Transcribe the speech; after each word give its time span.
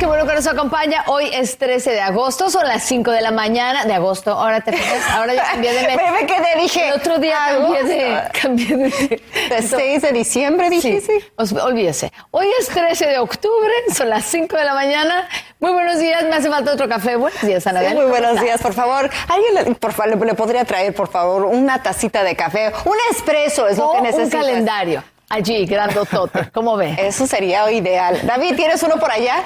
qué 0.00 0.06
bueno 0.06 0.26
que 0.26 0.34
nos 0.34 0.46
acompaña. 0.46 1.04
Hoy 1.08 1.28
es 1.30 1.58
13 1.58 1.90
de 1.90 2.00
agosto, 2.00 2.48
son 2.48 2.66
las 2.66 2.82
5 2.84 3.10
de 3.10 3.20
la 3.20 3.32
mañana 3.32 3.84
de 3.84 3.92
agosto. 3.92 4.32
Ahora 4.32 4.62
te 4.62 4.74
ahora 5.12 5.34
ya 5.34 5.44
cambié 5.44 5.74
de 5.74 5.82
mes. 5.86 5.96
Me 6.12 6.26
quedé, 6.26 6.58
dije. 6.58 6.88
El 6.88 6.94
otro 6.94 7.18
día 7.18 7.36
cambié 7.50 7.84
de, 7.84 8.22
cambié 8.40 8.76
de, 8.76 9.22
de 9.50 9.62
6 9.62 10.00
de 10.02 10.12
diciembre, 10.12 10.70
dije, 10.70 11.02
sí. 11.02 11.20
sí. 11.36 11.56
olvídese. 11.58 12.10
Hoy 12.30 12.46
es 12.58 12.68
13 12.68 13.08
de 13.08 13.18
octubre, 13.18 13.70
son 13.94 14.08
las 14.08 14.24
5 14.24 14.56
de 14.56 14.64
la 14.64 14.72
mañana. 14.72 15.28
Muy 15.60 15.72
buenos 15.72 15.98
días, 15.98 16.22
me 16.22 16.36
hace 16.36 16.48
falta 16.48 16.72
otro 16.72 16.88
café. 16.88 17.16
Buenos 17.16 17.42
días, 17.42 17.66
Ana. 17.66 17.82
muy 17.90 18.06
buenos 18.06 18.40
días, 18.40 18.62
por 18.62 18.72
favor. 18.72 19.10
¿Alguien 19.28 19.54
le, 19.54 19.74
por 19.74 19.92
favor, 19.92 20.24
le, 20.24 20.34
podría 20.34 20.64
traer, 20.64 20.94
por 20.94 21.08
favor, 21.08 21.44
una 21.44 21.82
tacita 21.82 22.24
de 22.24 22.34
café? 22.34 22.72
Un 22.86 22.96
espresso 23.10 23.68
es 23.68 23.76
lo 23.76 23.92
que 23.92 24.00
necesito. 24.00 24.38
un 24.38 24.42
calendario. 24.44 25.04
Allí, 25.28 25.66
grandotote. 25.66 26.50
¿Cómo 26.52 26.76
ve? 26.76 26.96
Eso 26.98 27.26
sería 27.26 27.70
ideal. 27.70 28.18
David, 28.24 28.56
¿tienes 28.56 28.82
uno 28.82 28.96
por 28.96 29.12
allá? 29.12 29.44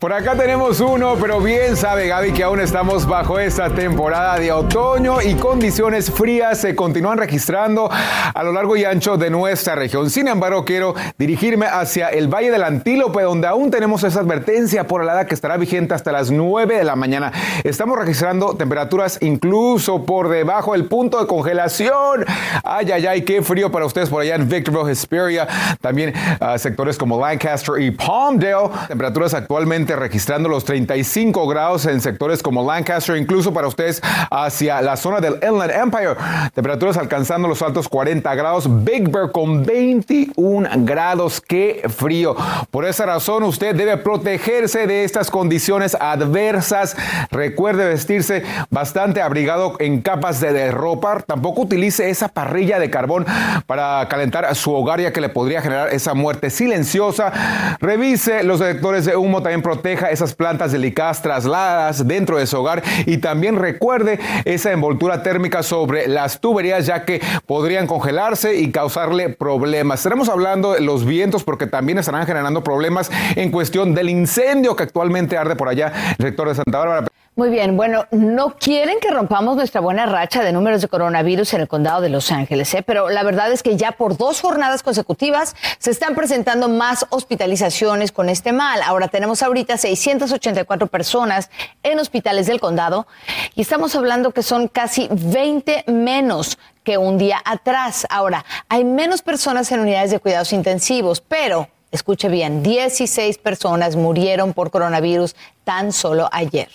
Por 0.00 0.14
acá 0.14 0.34
tenemos 0.34 0.80
uno, 0.80 1.14
pero 1.20 1.42
bien 1.42 1.76
sabe 1.76 2.08
Gaby 2.08 2.32
que 2.32 2.42
aún 2.42 2.58
estamos 2.58 3.06
bajo 3.06 3.38
esta 3.38 3.68
temporada 3.68 4.38
de 4.38 4.50
otoño 4.50 5.20
y 5.20 5.34
condiciones 5.34 6.10
frías 6.10 6.56
se 6.56 6.74
continúan 6.74 7.18
registrando 7.18 7.90
a 7.92 8.42
lo 8.42 8.50
largo 8.50 8.78
y 8.78 8.84
ancho 8.86 9.18
de 9.18 9.28
nuestra 9.28 9.74
región. 9.74 10.08
Sin 10.08 10.26
embargo, 10.26 10.64
quiero 10.64 10.94
dirigirme 11.18 11.66
hacia 11.66 12.08
el 12.08 12.28
Valle 12.28 12.50
del 12.50 12.62
Antílope, 12.62 13.20
donde 13.20 13.46
aún 13.46 13.70
tenemos 13.70 14.02
esa 14.02 14.20
advertencia 14.20 14.86
por 14.86 15.02
helada 15.02 15.26
que 15.26 15.34
estará 15.34 15.58
vigente 15.58 15.92
hasta 15.92 16.12
las 16.12 16.30
9 16.30 16.78
de 16.78 16.84
la 16.84 16.96
mañana. 16.96 17.30
Estamos 17.62 17.98
registrando 17.98 18.56
temperaturas 18.56 19.18
incluso 19.20 20.06
por 20.06 20.30
debajo 20.30 20.72
del 20.72 20.86
punto 20.86 21.20
de 21.20 21.26
congelación. 21.26 22.24
Ay, 22.64 22.90
ay, 22.90 23.06
ay, 23.06 23.22
qué 23.22 23.42
frío 23.42 23.70
para 23.70 23.84
ustedes 23.84 24.08
por 24.08 24.22
allá 24.22 24.36
en 24.36 24.48
Victorville, 24.48 24.92
Hesperia. 24.92 25.46
También 25.82 26.14
uh, 26.40 26.58
sectores 26.58 26.96
como 26.96 27.20
Lancaster 27.20 27.78
y 27.78 27.90
Palmdale. 27.90 28.70
Temperaturas 28.88 29.34
actualmente 29.34 29.89
registrando 29.96 30.48
los 30.48 30.64
35 30.64 31.46
grados 31.46 31.86
en 31.86 32.00
sectores 32.00 32.42
como 32.42 32.64
Lancaster, 32.64 33.16
incluso 33.16 33.52
para 33.52 33.66
ustedes 33.66 34.02
hacia 34.30 34.80
la 34.80 34.96
zona 34.96 35.20
del 35.20 35.34
Inland 35.42 35.70
Empire. 35.70 36.16
Temperaturas 36.54 36.96
alcanzando 36.96 37.48
los 37.48 37.62
altos 37.62 37.88
40 37.88 38.34
grados. 38.34 38.84
Big 38.84 39.10
Bear 39.10 39.32
con 39.32 39.64
21 39.64 40.68
grados. 40.78 41.40
Qué 41.40 41.82
frío. 41.88 42.36
Por 42.70 42.84
esa 42.84 43.06
razón 43.06 43.42
usted 43.42 43.74
debe 43.74 43.96
protegerse 43.96 44.86
de 44.86 45.04
estas 45.04 45.30
condiciones 45.30 45.96
adversas. 45.98 46.96
Recuerde 47.30 47.86
vestirse 47.86 48.42
bastante 48.70 49.22
abrigado 49.22 49.76
en 49.78 50.00
capas 50.00 50.40
de 50.40 50.70
ropa. 50.70 51.20
Tampoco 51.26 51.62
utilice 51.62 52.10
esa 52.10 52.28
parrilla 52.28 52.78
de 52.78 52.90
carbón 52.90 53.26
para 53.66 54.06
calentar 54.08 54.54
su 54.54 54.72
hogar 54.72 55.00
ya 55.00 55.12
que 55.12 55.20
le 55.20 55.28
podría 55.28 55.62
generar 55.62 55.92
esa 55.92 56.14
muerte 56.14 56.50
silenciosa. 56.50 57.32
Revise 57.80 58.42
los 58.42 58.60
detectores 58.60 59.04
de 59.04 59.16
humo. 59.16 59.42
También 59.42 59.62
proteja 59.80 60.10
esas 60.10 60.34
plantas 60.34 60.72
delicadas 60.72 61.22
trasladadas 61.22 62.06
dentro 62.06 62.36
de 62.36 62.46
su 62.46 62.58
hogar 62.58 62.82
y 63.06 63.16
también 63.16 63.56
recuerde 63.56 64.20
esa 64.44 64.72
envoltura 64.72 65.22
térmica 65.22 65.62
sobre 65.62 66.06
las 66.06 66.38
tuberías 66.38 66.84
ya 66.84 67.06
que 67.06 67.22
podrían 67.46 67.86
congelarse 67.86 68.56
y 68.56 68.70
causarle 68.72 69.30
problemas. 69.30 70.00
Estaremos 70.00 70.28
hablando 70.28 70.74
de 70.74 70.82
los 70.82 71.06
vientos 71.06 71.44
porque 71.44 71.66
también 71.66 71.96
estarán 71.96 72.26
generando 72.26 72.62
problemas 72.62 73.10
en 73.36 73.50
cuestión 73.50 73.94
del 73.94 74.10
incendio 74.10 74.76
que 74.76 74.82
actualmente 74.82 75.38
arde 75.38 75.56
por 75.56 75.70
allá, 75.70 75.94
el 76.18 76.24
rector 76.26 76.48
de 76.48 76.56
Santa 76.56 76.78
Bárbara. 76.78 77.06
Muy 77.40 77.48
bien, 77.48 77.74
bueno, 77.74 78.04
no 78.10 78.50
quieren 78.58 79.00
que 79.00 79.10
rompamos 79.10 79.56
nuestra 79.56 79.80
buena 79.80 80.04
racha 80.04 80.44
de 80.44 80.52
números 80.52 80.82
de 80.82 80.88
coronavirus 80.88 81.54
en 81.54 81.62
el 81.62 81.68
condado 81.68 82.02
de 82.02 82.10
Los 82.10 82.30
Ángeles, 82.32 82.74
¿eh? 82.74 82.82
pero 82.82 83.08
la 83.08 83.22
verdad 83.22 83.50
es 83.50 83.62
que 83.62 83.78
ya 83.78 83.92
por 83.92 84.18
dos 84.18 84.42
jornadas 84.42 84.82
consecutivas 84.82 85.56
se 85.78 85.90
están 85.90 86.14
presentando 86.14 86.68
más 86.68 87.06
hospitalizaciones 87.08 88.12
con 88.12 88.28
este 88.28 88.52
mal. 88.52 88.82
Ahora 88.82 89.08
tenemos 89.08 89.42
ahorita 89.42 89.78
684 89.78 90.88
personas 90.88 91.48
en 91.82 91.98
hospitales 91.98 92.46
del 92.46 92.60
condado 92.60 93.06
y 93.54 93.62
estamos 93.62 93.96
hablando 93.96 94.32
que 94.32 94.42
son 94.42 94.68
casi 94.68 95.08
20 95.10 95.84
menos 95.86 96.58
que 96.84 96.98
un 96.98 97.16
día 97.16 97.40
atrás. 97.46 98.06
Ahora, 98.10 98.44
hay 98.68 98.84
menos 98.84 99.22
personas 99.22 99.72
en 99.72 99.80
unidades 99.80 100.10
de 100.10 100.20
cuidados 100.20 100.52
intensivos, 100.52 101.22
pero 101.22 101.68
Escuche 101.92 102.28
bien, 102.28 102.62
16 102.62 103.38
personas 103.38 103.96
murieron 103.96 104.52
por 104.52 104.70
coronavirus 104.70 105.34
tan 105.64 105.92
solo 105.92 106.28
ayer. 106.30 106.68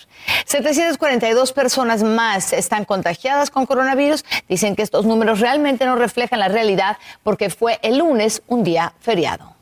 742 0.45 1.53
personas 1.53 2.03
más 2.03 2.51
están 2.51 2.83
contagiadas 2.83 3.49
con 3.49 3.65
coronavirus. 3.65 4.25
Dicen 4.49 4.75
que 4.75 4.81
estos 4.81 5.05
números 5.05 5.39
realmente 5.39 5.85
no 5.85 5.95
reflejan 5.95 6.39
la 6.39 6.49
realidad 6.49 6.97
porque 7.23 7.49
fue 7.49 7.79
el 7.81 7.99
lunes 7.99 8.41
un 8.47 8.65
día 8.65 8.93
feriado. 8.99 9.54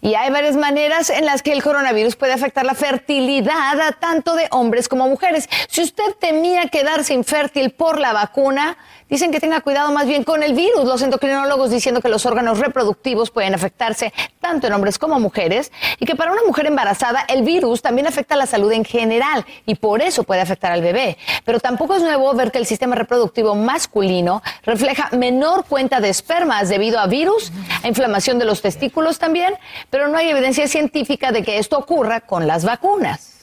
Y 0.00 0.14
hay 0.14 0.30
varias 0.30 0.56
maneras 0.56 1.10
en 1.10 1.26
las 1.26 1.42
que 1.42 1.52
el 1.52 1.62
coronavirus 1.62 2.16
puede 2.16 2.32
afectar 2.32 2.64
la 2.64 2.74
fertilidad 2.74 3.96
tanto 3.98 4.34
de 4.34 4.46
hombres 4.50 4.88
como 4.88 5.08
mujeres. 5.08 5.48
Si 5.68 5.82
usted 5.82 6.14
temía 6.18 6.68
quedarse 6.68 7.14
infértil 7.14 7.70
por 7.70 7.98
la 7.98 8.12
vacuna, 8.12 8.76
dicen 9.08 9.32
que 9.32 9.40
tenga 9.40 9.60
cuidado 9.60 9.90
más 9.92 10.06
bien 10.06 10.24
con 10.24 10.42
el 10.42 10.54
virus. 10.54 10.84
Los 10.84 11.02
endocrinólogos 11.02 11.70
diciendo 11.70 12.00
que 12.00 12.08
los 12.08 12.26
órganos 12.26 12.58
reproductivos 12.58 13.30
pueden 13.30 13.54
afectarse 13.54 14.12
tanto 14.40 14.66
en 14.66 14.72
hombres 14.72 14.98
como 14.98 15.18
mujeres 15.18 15.72
y 15.98 16.06
que 16.06 16.14
para 16.14 16.32
una 16.32 16.42
mujer 16.46 16.66
embarazada 16.66 17.24
el 17.28 17.42
virus 17.42 17.82
también 17.82 18.06
afecta 18.06 18.36
la 18.36 18.46
salud 18.46 18.70
en 18.72 18.84
general 18.84 19.44
y 19.66 19.74
por 19.74 20.02
eso 20.02 20.24
puede 20.24 20.40
afectar 20.40 20.72
al 20.72 20.82
bebé. 20.82 21.18
Pero 21.44 21.60
tampoco 21.60 21.94
es 21.94 22.02
nuevo 22.02 22.32
ver 22.34 22.52
que 22.52 22.58
el 22.58 22.66
sistema 22.66 22.94
reproductivo 22.94 23.54
masculino 23.54 24.42
refleja 24.62 25.08
menor 25.12 25.64
cuenta 25.64 26.00
de 26.00 26.08
espermas 26.08 26.68
debido 26.68 26.98
a 26.98 27.06
virus, 27.06 27.52
a 27.82 27.88
inflamación 27.88 28.38
de 28.38 28.44
los 28.44 28.62
testículos 28.62 29.18
también 29.18 29.54
pero 29.90 30.08
no 30.08 30.18
hay 30.18 30.30
evidencia 30.30 30.68
científica 30.68 31.32
de 31.32 31.42
que 31.42 31.58
esto 31.58 31.78
ocurra 31.78 32.20
con 32.20 32.46
las 32.46 32.64
vacunas. 32.64 33.37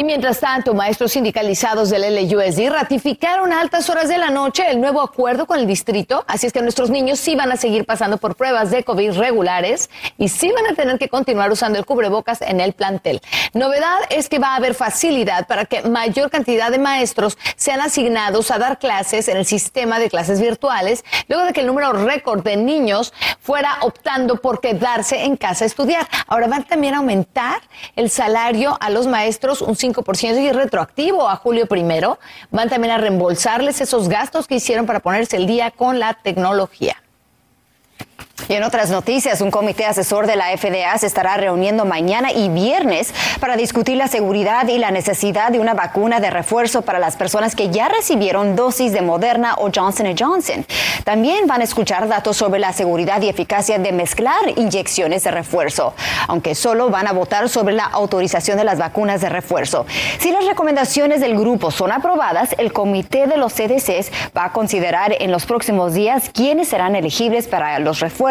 Y 0.00 0.04
mientras 0.04 0.38
tanto, 0.38 0.74
maestros 0.74 1.10
sindicalizados 1.10 1.90
del 1.90 2.14
LUSD 2.14 2.70
ratificaron 2.70 3.52
a 3.52 3.60
altas 3.60 3.90
horas 3.90 4.08
de 4.08 4.16
la 4.16 4.30
noche 4.30 4.62
el 4.70 4.80
nuevo 4.80 5.02
acuerdo 5.02 5.44
con 5.44 5.58
el 5.58 5.66
distrito, 5.66 6.24
así 6.28 6.46
es 6.46 6.52
que 6.52 6.62
nuestros 6.62 6.88
niños 6.88 7.18
sí 7.18 7.34
van 7.34 7.50
a 7.50 7.56
seguir 7.56 7.84
pasando 7.84 8.16
por 8.16 8.36
pruebas 8.36 8.70
de 8.70 8.84
COVID 8.84 9.18
regulares 9.18 9.90
y 10.16 10.28
sí 10.28 10.52
van 10.52 10.66
a 10.66 10.76
tener 10.76 11.00
que 11.00 11.08
continuar 11.08 11.50
usando 11.50 11.80
el 11.80 11.84
cubrebocas 11.84 12.42
en 12.42 12.60
el 12.60 12.74
plantel. 12.74 13.20
Novedad 13.54 13.98
es 14.10 14.28
que 14.28 14.38
va 14.38 14.52
a 14.52 14.56
haber 14.58 14.74
facilidad 14.74 15.48
para 15.48 15.64
que 15.64 15.82
mayor 15.82 16.30
cantidad 16.30 16.70
de 16.70 16.78
maestros 16.78 17.36
sean 17.56 17.80
asignados 17.80 18.52
a 18.52 18.58
dar 18.58 18.78
clases 18.78 19.26
en 19.26 19.36
el 19.36 19.46
sistema 19.46 19.98
de 19.98 20.08
clases 20.08 20.40
virtuales, 20.40 21.04
luego 21.26 21.44
de 21.44 21.52
que 21.52 21.62
el 21.62 21.66
número 21.66 21.92
récord 21.92 22.44
de 22.44 22.56
niños 22.56 23.12
fuera 23.40 23.78
optando 23.80 24.36
por 24.36 24.60
quedarse 24.60 25.24
en 25.24 25.36
casa 25.36 25.64
a 25.64 25.66
estudiar. 25.66 26.06
Ahora 26.28 26.46
van 26.46 26.62
también 26.62 26.94
a 26.94 26.98
aumentar 26.98 27.62
el 27.96 28.10
salario 28.10 28.78
a 28.80 28.90
los 28.90 29.08
maestros 29.08 29.60
un 29.60 29.74
5% 29.74 29.87
y 30.42 30.52
retroactivo 30.52 31.28
a 31.28 31.36
julio 31.36 31.66
primero. 31.66 32.18
Van 32.50 32.68
también 32.68 32.92
a 32.92 32.98
reembolsarles 32.98 33.80
esos 33.80 34.08
gastos 34.08 34.46
que 34.46 34.56
hicieron 34.56 34.86
para 34.86 35.00
ponerse 35.00 35.36
el 35.36 35.46
día 35.46 35.70
con 35.70 35.98
la 35.98 36.14
tecnología. 36.14 36.96
Y 38.46 38.54
en 38.54 38.62
otras 38.62 38.90
noticias, 38.90 39.40
un 39.40 39.50
comité 39.50 39.84
asesor 39.84 40.26
de 40.26 40.36
la 40.36 40.56
FDA 40.56 40.96
se 40.96 41.06
estará 41.06 41.36
reuniendo 41.36 41.84
mañana 41.84 42.32
y 42.32 42.48
viernes 42.48 43.12
para 43.40 43.56
discutir 43.56 43.96
la 43.96 44.06
seguridad 44.06 44.68
y 44.68 44.78
la 44.78 44.90
necesidad 44.90 45.50
de 45.50 45.58
una 45.58 45.74
vacuna 45.74 46.20
de 46.20 46.30
refuerzo 46.30 46.82
para 46.82 46.98
las 46.98 47.16
personas 47.16 47.56
que 47.56 47.70
ya 47.70 47.88
recibieron 47.88 48.54
dosis 48.54 48.92
de 48.92 49.02
Moderna 49.02 49.54
o 49.58 49.70
Johnson 49.74 50.14
Johnson. 50.16 50.64
También 51.04 51.46
van 51.46 51.62
a 51.62 51.64
escuchar 51.64 52.06
datos 52.08 52.36
sobre 52.36 52.60
la 52.60 52.72
seguridad 52.72 53.20
y 53.22 53.28
eficacia 53.28 53.78
de 53.78 53.92
mezclar 53.92 54.40
inyecciones 54.56 55.24
de 55.24 55.30
refuerzo, 55.30 55.94
aunque 56.28 56.54
solo 56.54 56.90
van 56.90 57.08
a 57.08 57.12
votar 57.12 57.48
sobre 57.48 57.74
la 57.74 57.84
autorización 57.84 58.56
de 58.56 58.64
las 58.64 58.78
vacunas 58.78 59.20
de 59.20 59.28
refuerzo. 59.28 59.84
Si 60.18 60.30
las 60.30 60.46
recomendaciones 60.46 61.20
del 61.20 61.36
grupo 61.36 61.70
son 61.70 61.92
aprobadas, 61.92 62.54
el 62.58 62.72
comité 62.72 63.26
de 63.26 63.36
los 63.36 63.52
CDCs 63.52 64.10
va 64.36 64.44
a 64.44 64.52
considerar 64.52 65.14
en 65.18 65.30
los 65.30 65.44
próximos 65.44 65.92
días 65.92 66.30
quiénes 66.32 66.68
serán 66.68 66.94
elegibles 66.94 67.46
para 67.46 67.78
los 67.78 68.00
refuerzos 68.00 68.27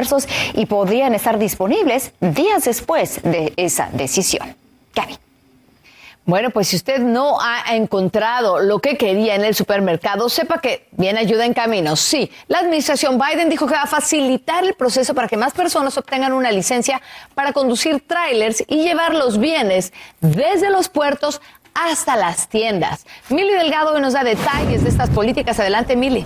y 0.53 0.65
podrían 0.65 1.15
estar 1.15 1.39
disponibles 1.39 2.11
días 2.19 2.65
después 2.65 3.21
de 3.23 3.53
esa 3.57 3.89
decisión. 3.94 4.55
Gaby. 4.95 5.17
Bueno, 6.27 6.49
pues 6.49 6.67
si 6.67 6.75
usted 6.75 6.99
no 6.99 7.39
ha 7.39 7.73
encontrado 7.73 8.59
lo 8.59 8.79
que 8.79 8.97
quería 8.97 9.35
en 9.35 9.45
el 9.45 9.55
supermercado, 9.55 10.27
sepa 10.27 10.59
que 10.59 10.89
viene 10.91 11.21
ayuda 11.21 11.45
en 11.45 11.53
camino. 11.53 11.95
Sí, 11.95 12.29
la 12.49 12.59
administración 12.59 13.17
Biden 13.17 13.47
dijo 13.47 13.65
que 13.65 13.75
va 13.75 13.83
a 13.83 13.88
facilitar 13.88 14.65
el 14.65 14.73
proceso 14.73 15.15
para 15.15 15.29
que 15.29 15.38
más 15.38 15.53
personas 15.53 15.97
obtengan 15.97 16.33
una 16.33 16.51
licencia 16.51 17.01
para 17.33 17.53
conducir 17.53 18.05
trailers 18.05 18.61
y 18.67 18.83
llevar 18.83 19.15
los 19.15 19.39
bienes 19.39 19.94
desde 20.19 20.69
los 20.69 20.89
puertos 20.89 21.41
hasta 21.73 22.17
las 22.17 22.49
tiendas. 22.49 23.05
Mili 23.29 23.53
Delgado 23.53 23.97
nos 23.97 24.11
da 24.11 24.25
detalles 24.25 24.83
de 24.83 24.89
estas 24.89 25.09
políticas. 25.09 25.57
Adelante, 25.61 25.95
Mili. 25.95 26.25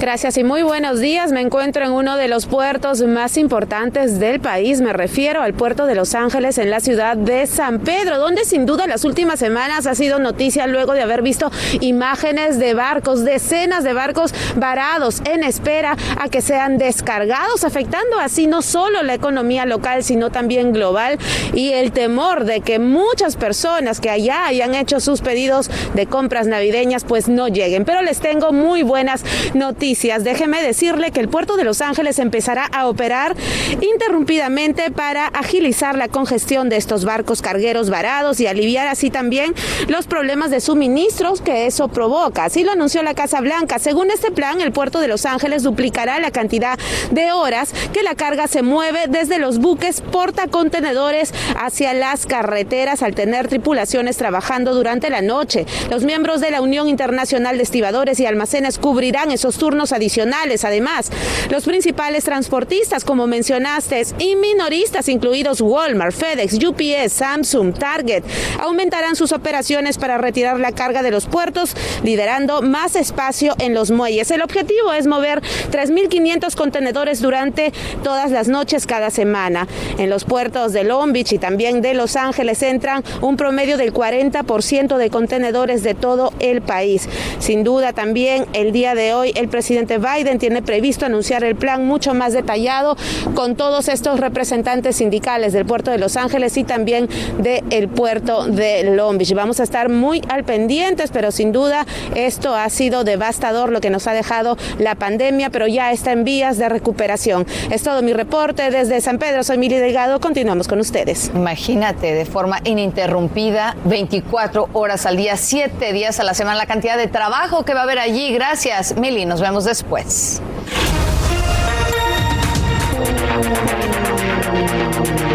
Gracias 0.00 0.36
y 0.36 0.44
muy 0.44 0.62
buenos 0.62 0.98
días. 0.98 1.30
Me 1.30 1.40
encuentro 1.40 1.84
en 1.84 1.92
uno 1.92 2.16
de 2.16 2.26
los 2.26 2.46
puertos 2.46 3.00
más 3.02 3.36
importantes 3.36 4.18
del 4.18 4.40
país. 4.40 4.80
Me 4.80 4.92
refiero 4.92 5.40
al 5.40 5.54
puerto 5.54 5.86
de 5.86 5.94
Los 5.94 6.16
Ángeles 6.16 6.58
en 6.58 6.68
la 6.68 6.80
ciudad 6.80 7.16
de 7.16 7.46
San 7.46 7.78
Pedro, 7.78 8.18
donde 8.18 8.44
sin 8.44 8.66
duda 8.66 8.88
las 8.88 9.04
últimas 9.04 9.38
semanas 9.38 9.86
ha 9.86 9.94
sido 9.94 10.18
noticia 10.18 10.66
luego 10.66 10.94
de 10.94 11.02
haber 11.02 11.22
visto 11.22 11.50
imágenes 11.80 12.58
de 12.58 12.74
barcos, 12.74 13.24
decenas 13.24 13.84
de 13.84 13.92
barcos 13.92 14.34
varados 14.56 15.22
en 15.26 15.44
espera 15.44 15.96
a 16.18 16.28
que 16.28 16.40
sean 16.40 16.76
descargados, 16.76 17.62
afectando 17.62 18.18
así 18.18 18.48
no 18.48 18.62
solo 18.62 19.02
la 19.04 19.14
economía 19.14 19.64
local, 19.64 20.02
sino 20.02 20.30
también 20.30 20.72
global 20.72 21.18
y 21.54 21.70
el 21.70 21.92
temor 21.92 22.44
de 22.44 22.62
que 22.62 22.80
muchas 22.80 23.36
personas 23.36 24.00
que 24.00 24.10
allá 24.10 24.46
hayan 24.46 24.74
hecho 24.74 24.98
sus 24.98 25.20
pedidos 25.20 25.70
de 25.94 26.06
compras 26.06 26.48
navideñas 26.48 27.04
pues 27.04 27.28
no 27.28 27.46
lleguen. 27.46 27.84
Pero 27.84 28.02
les 28.02 28.18
tengo 28.18 28.52
muy 28.52 28.82
buenas 28.82 29.24
noticias. 29.54 29.83
Déjeme 29.84 30.62
decirle 30.62 31.10
que 31.10 31.20
el 31.20 31.28
puerto 31.28 31.58
de 31.58 31.64
Los 31.64 31.82
Ángeles 31.82 32.18
empezará 32.18 32.64
a 32.64 32.88
operar 32.88 33.36
interrumpidamente 33.82 34.90
para 34.90 35.26
agilizar 35.26 35.94
la 35.94 36.08
congestión 36.08 36.70
de 36.70 36.76
estos 36.76 37.04
barcos 37.04 37.42
cargueros 37.42 37.90
varados 37.90 38.40
y 38.40 38.46
aliviar 38.46 38.86
así 38.86 39.10
también 39.10 39.54
los 39.88 40.06
problemas 40.06 40.50
de 40.50 40.62
suministros 40.62 41.42
que 41.42 41.66
eso 41.66 41.88
provoca. 41.88 42.44
Así 42.44 42.64
lo 42.64 42.72
anunció 42.72 43.02
la 43.02 43.12
Casa 43.12 43.42
Blanca. 43.42 43.78
Según 43.78 44.10
este 44.10 44.30
plan, 44.30 44.62
el 44.62 44.72
puerto 44.72 45.00
de 45.00 45.08
Los 45.08 45.26
Ángeles 45.26 45.62
duplicará 45.62 46.18
la 46.18 46.30
cantidad 46.30 46.78
de 47.10 47.32
horas 47.32 47.74
que 47.92 48.02
la 48.02 48.14
carga 48.14 48.46
se 48.46 48.62
mueve 48.62 49.00
desde 49.08 49.38
los 49.38 49.58
buques 49.58 50.00
portacontenedores 50.00 51.34
hacia 51.60 51.92
las 51.92 52.24
carreteras 52.24 53.02
al 53.02 53.14
tener 53.14 53.48
tripulaciones 53.48 54.16
trabajando 54.16 54.74
durante 54.74 55.10
la 55.10 55.20
noche. 55.20 55.66
Los 55.90 56.04
miembros 56.04 56.40
de 56.40 56.50
la 56.50 56.62
Unión 56.62 56.88
Internacional 56.88 57.58
de 57.58 57.64
Estibadores 57.64 58.18
y 58.18 58.24
Almacenes 58.24 58.78
cubrirán 58.78 59.30
esos 59.30 59.58
turnos 59.58 59.73
adicionales. 59.92 60.64
Además, 60.64 61.10
los 61.50 61.64
principales 61.64 62.24
transportistas, 62.24 63.04
como 63.04 63.26
mencionaste, 63.26 63.84
y 64.18 64.36
minoristas, 64.36 65.08
incluidos 65.08 65.60
Walmart, 65.60 66.14
FedEx, 66.14 66.54
UPS, 66.54 67.12
Samsung, 67.12 67.74
Target, 67.74 68.22
aumentarán 68.60 69.16
sus 69.16 69.32
operaciones 69.32 69.98
para 69.98 70.18
retirar 70.18 70.58
la 70.58 70.72
carga 70.72 71.02
de 71.02 71.10
los 71.10 71.26
puertos, 71.26 71.76
liderando 72.02 72.62
más 72.62 72.96
espacio 72.96 73.54
en 73.58 73.74
los 73.74 73.90
muelles. 73.90 74.30
El 74.30 74.42
objetivo 74.42 74.92
es 74.92 75.06
mover 75.06 75.42
3.500 75.70 76.54
contenedores 76.54 77.20
durante 77.20 77.72
todas 78.02 78.30
las 78.30 78.48
noches 78.48 78.86
cada 78.86 79.10
semana. 79.10 79.66
En 79.98 80.10
los 80.10 80.24
puertos 80.24 80.72
de 80.72 80.84
Long 80.84 81.12
Beach 81.12 81.32
y 81.32 81.38
también 81.38 81.82
de 81.82 81.94
Los 81.94 82.16
Ángeles 82.16 82.62
entran 82.62 83.04
un 83.20 83.36
promedio 83.36 83.76
del 83.76 83.92
40% 83.92 84.96
de 84.96 85.10
contenedores 85.10 85.82
de 85.82 85.94
todo 85.94 86.32
el 86.40 86.62
país. 86.62 87.08
Sin 87.38 87.64
duda 87.64 87.92
también 87.92 88.46
el 88.52 88.72
día 88.72 88.94
de 88.94 89.14
hoy 89.14 89.32
el 89.34 89.48
presidente 89.48 89.63
Biden 89.68 90.38
tiene 90.38 90.62
previsto 90.62 91.06
anunciar 91.06 91.44
el 91.44 91.56
plan 91.56 91.86
mucho 91.86 92.14
más 92.14 92.32
detallado 92.32 92.96
con 93.34 93.56
todos 93.56 93.88
estos 93.88 94.20
representantes 94.20 94.96
sindicales 94.96 95.52
del 95.52 95.64
puerto 95.64 95.90
de 95.90 95.98
Los 95.98 96.16
Ángeles 96.16 96.56
y 96.56 96.64
también 96.64 97.08
del 97.38 97.88
puerto 97.88 98.46
de 98.46 98.84
Long 98.94 99.18
Beach. 99.18 99.34
Vamos 99.34 99.60
a 99.60 99.62
estar 99.62 99.88
muy 99.88 100.22
al 100.28 100.44
pendientes, 100.44 101.10
pero 101.10 101.30
sin 101.30 101.52
duda 101.52 101.86
esto 102.14 102.54
ha 102.54 102.68
sido 102.68 103.04
devastador 103.04 103.70
lo 103.70 103.80
que 103.80 103.90
nos 103.90 104.06
ha 104.06 104.12
dejado 104.12 104.56
la 104.78 104.94
pandemia, 104.94 105.50
pero 105.50 105.66
ya 105.66 105.92
está 105.92 106.12
en 106.12 106.24
vías 106.24 106.58
de 106.58 106.68
recuperación. 106.68 107.46
Es 107.70 107.82
todo 107.82 108.02
mi 108.02 108.12
reporte 108.12 108.70
desde 108.70 109.00
San 109.00 109.18
Pedro. 109.18 109.44
Soy 109.44 109.58
Mili 109.58 109.76
Delgado. 109.76 110.20
Continuamos 110.20 110.68
con 110.68 110.80
ustedes. 110.80 111.30
Imagínate, 111.34 112.14
de 112.14 112.24
forma 112.24 112.60
ininterrumpida, 112.64 113.76
24 113.84 114.68
horas 114.72 115.06
al 115.06 115.16
día, 115.16 115.36
7 115.36 115.92
días 115.92 116.20
a 116.20 116.24
la 116.24 116.34
semana, 116.34 116.56
la 116.56 116.66
cantidad 116.66 116.96
de 116.96 117.06
trabajo 117.06 117.64
que 117.64 117.74
va 117.74 117.80
a 117.80 117.82
haber 117.84 117.98
allí. 117.98 118.32
Gracias, 118.32 118.96
Mili. 118.96 119.24
Nos 119.26 119.40
vemos 119.40 119.53
después. 119.62 120.40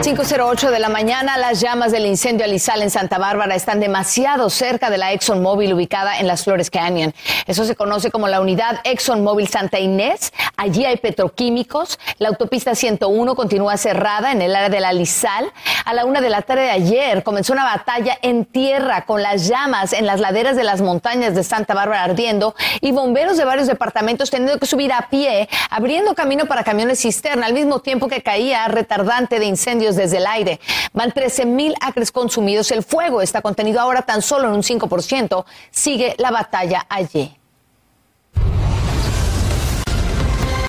5.08 0.01 0.69
de 0.69 0.79
la 0.79 0.87
mañana, 0.87 1.37
las 1.37 1.59
llamas 1.59 1.91
del 1.91 2.05
incendio 2.05 2.45
alisal 2.45 2.81
en 2.81 2.89
Santa 2.89 3.17
Bárbara 3.17 3.53
están 3.53 3.81
demasiado 3.81 4.49
cerca 4.49 4.89
de 4.89 4.97
la 4.97 5.11
ExxonMobil 5.11 5.73
ubicada 5.73 6.19
en 6.19 6.27
las 6.27 6.45
Flores 6.45 6.69
Canyon. 6.69 7.13
Eso 7.47 7.65
se 7.65 7.75
conoce 7.75 8.09
como 8.09 8.29
la 8.29 8.39
unidad 8.39 8.79
ExxonMobil 8.85 9.49
Santa 9.49 9.77
Inés. 9.77 10.31
Allí 10.55 10.85
hay 10.85 10.95
petroquímicos. 10.95 11.99
La 12.17 12.29
autopista 12.29 12.75
101 12.75 13.35
continúa 13.35 13.75
cerrada 13.75 14.31
en 14.31 14.41
el 14.41 14.55
área 14.55 14.69
de 14.69 14.79
la 14.79 14.89
Alisal. 14.89 15.51
A 15.83 15.93
la 15.93 16.05
una 16.05 16.21
de 16.21 16.29
la 16.29 16.43
tarde 16.43 16.61
de 16.61 16.71
ayer 16.71 17.21
comenzó 17.23 17.51
una 17.51 17.65
batalla 17.65 18.17
en 18.21 18.45
tierra 18.45 19.03
con 19.05 19.21
las 19.21 19.49
llamas 19.49 19.91
en 19.91 20.05
las 20.05 20.21
laderas 20.21 20.55
de 20.55 20.63
las 20.63 20.81
montañas 20.81 21.35
de 21.35 21.43
Santa 21.43 21.73
Bárbara 21.73 22.05
ardiendo 22.05 22.55
y 22.79 22.93
bomberos 22.93 23.35
de 23.35 23.43
varios 23.43 23.67
departamentos 23.67 24.29
teniendo 24.29 24.59
que 24.59 24.65
subir 24.65 24.93
a 24.93 25.09
pie, 25.09 25.49
abriendo 25.69 26.15
camino 26.15 26.45
para 26.45 26.63
camiones 26.63 27.01
cisterna 27.01 27.47
al 27.47 27.53
mismo 27.53 27.79
tiempo 27.79 28.07
que 28.07 28.21
caía 28.21 28.65
retardante 28.69 29.39
de 29.39 29.45
incendios 29.45 29.88
desde 29.95 30.17
el 30.17 30.27
aire. 30.27 30.59
Van 30.93 31.11
13 31.11 31.45
mil 31.45 31.73
acres 31.81 32.11
consumidos. 32.11 32.71
El 32.71 32.83
fuego 32.83 33.21
está 33.21 33.41
contenido 33.41 33.79
ahora 33.79 34.01
tan 34.01 34.21
solo 34.21 34.47
en 34.47 34.53
un 34.53 34.63
5%. 34.63 35.45
Sigue 35.71 36.15
la 36.17 36.31
batalla 36.31 36.85
allí. 36.89 37.35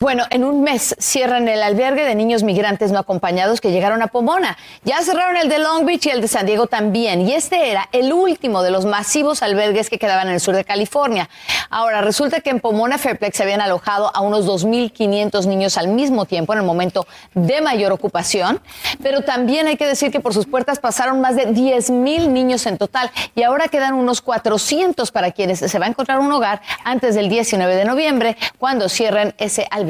Bueno, 0.03 0.25
en 0.31 0.45
un 0.45 0.63
mes 0.63 0.97
cierran 0.99 1.47
el 1.47 1.63
albergue 1.63 2.07
de 2.07 2.15
niños 2.15 2.43
migrantes 2.43 2.91
no 2.91 2.99
acompañados 2.99 3.61
que 3.61 3.71
llegaron 3.71 4.01
a 4.01 4.07
Pomona. 4.07 4.57
Ya 4.83 5.03
cerraron 5.03 5.37
el 5.37 5.51
de 5.51 5.59
Long 5.59 5.85
Beach 5.85 6.07
y 6.07 6.09
el 6.09 6.23
de 6.23 6.29
San 6.29 6.47
Diego 6.47 6.69
también. 6.69 7.29
Y 7.29 7.35
este 7.35 7.71
era 7.71 7.87
el 7.93 8.11
último 8.11 8.63
de 8.63 8.71
los 8.71 8.87
masivos 8.87 9.43
albergues 9.43 9.91
que 9.91 9.99
quedaban 9.99 10.29
en 10.29 10.33
el 10.33 10.41
sur 10.41 10.57
de 10.57 10.65
California. 10.65 11.29
Ahora, 11.69 12.01
resulta 12.01 12.41
que 12.41 12.49
en 12.49 12.61
Pomona 12.61 12.97
Fairplex 12.97 13.37
se 13.37 13.43
habían 13.43 13.61
alojado 13.61 14.11
a 14.17 14.23
unos 14.23 14.47
2.500 14.47 15.45
niños 15.45 15.77
al 15.77 15.89
mismo 15.89 16.25
tiempo 16.25 16.55
en 16.55 16.61
el 16.61 16.65
momento 16.65 17.07
de 17.35 17.61
mayor 17.61 17.93
ocupación. 17.93 18.63
Pero 19.03 19.21
también 19.21 19.67
hay 19.67 19.77
que 19.77 19.87
decir 19.87 20.11
que 20.11 20.21
por 20.21 20.33
sus 20.33 20.47
puertas 20.47 20.79
pasaron 20.79 21.21
más 21.21 21.37
de 21.37 21.47
10.000 21.49 22.29
niños 22.29 22.65
en 22.65 22.79
total. 22.79 23.11
Y 23.35 23.43
ahora 23.43 23.69
quedan 23.69 23.93
unos 23.93 24.23
400 24.23 25.11
para 25.11 25.31
quienes 25.33 25.59
se 25.59 25.79
va 25.79 25.85
a 25.85 25.89
encontrar 25.91 26.21
un 26.21 26.33
hogar 26.33 26.63
antes 26.85 27.15
del 27.15 27.29
19 27.29 27.77
de 27.77 27.85
noviembre, 27.85 28.39
cuando 28.59 28.89
cierren 28.89 29.35
ese 29.37 29.69
albergue. 29.71 29.90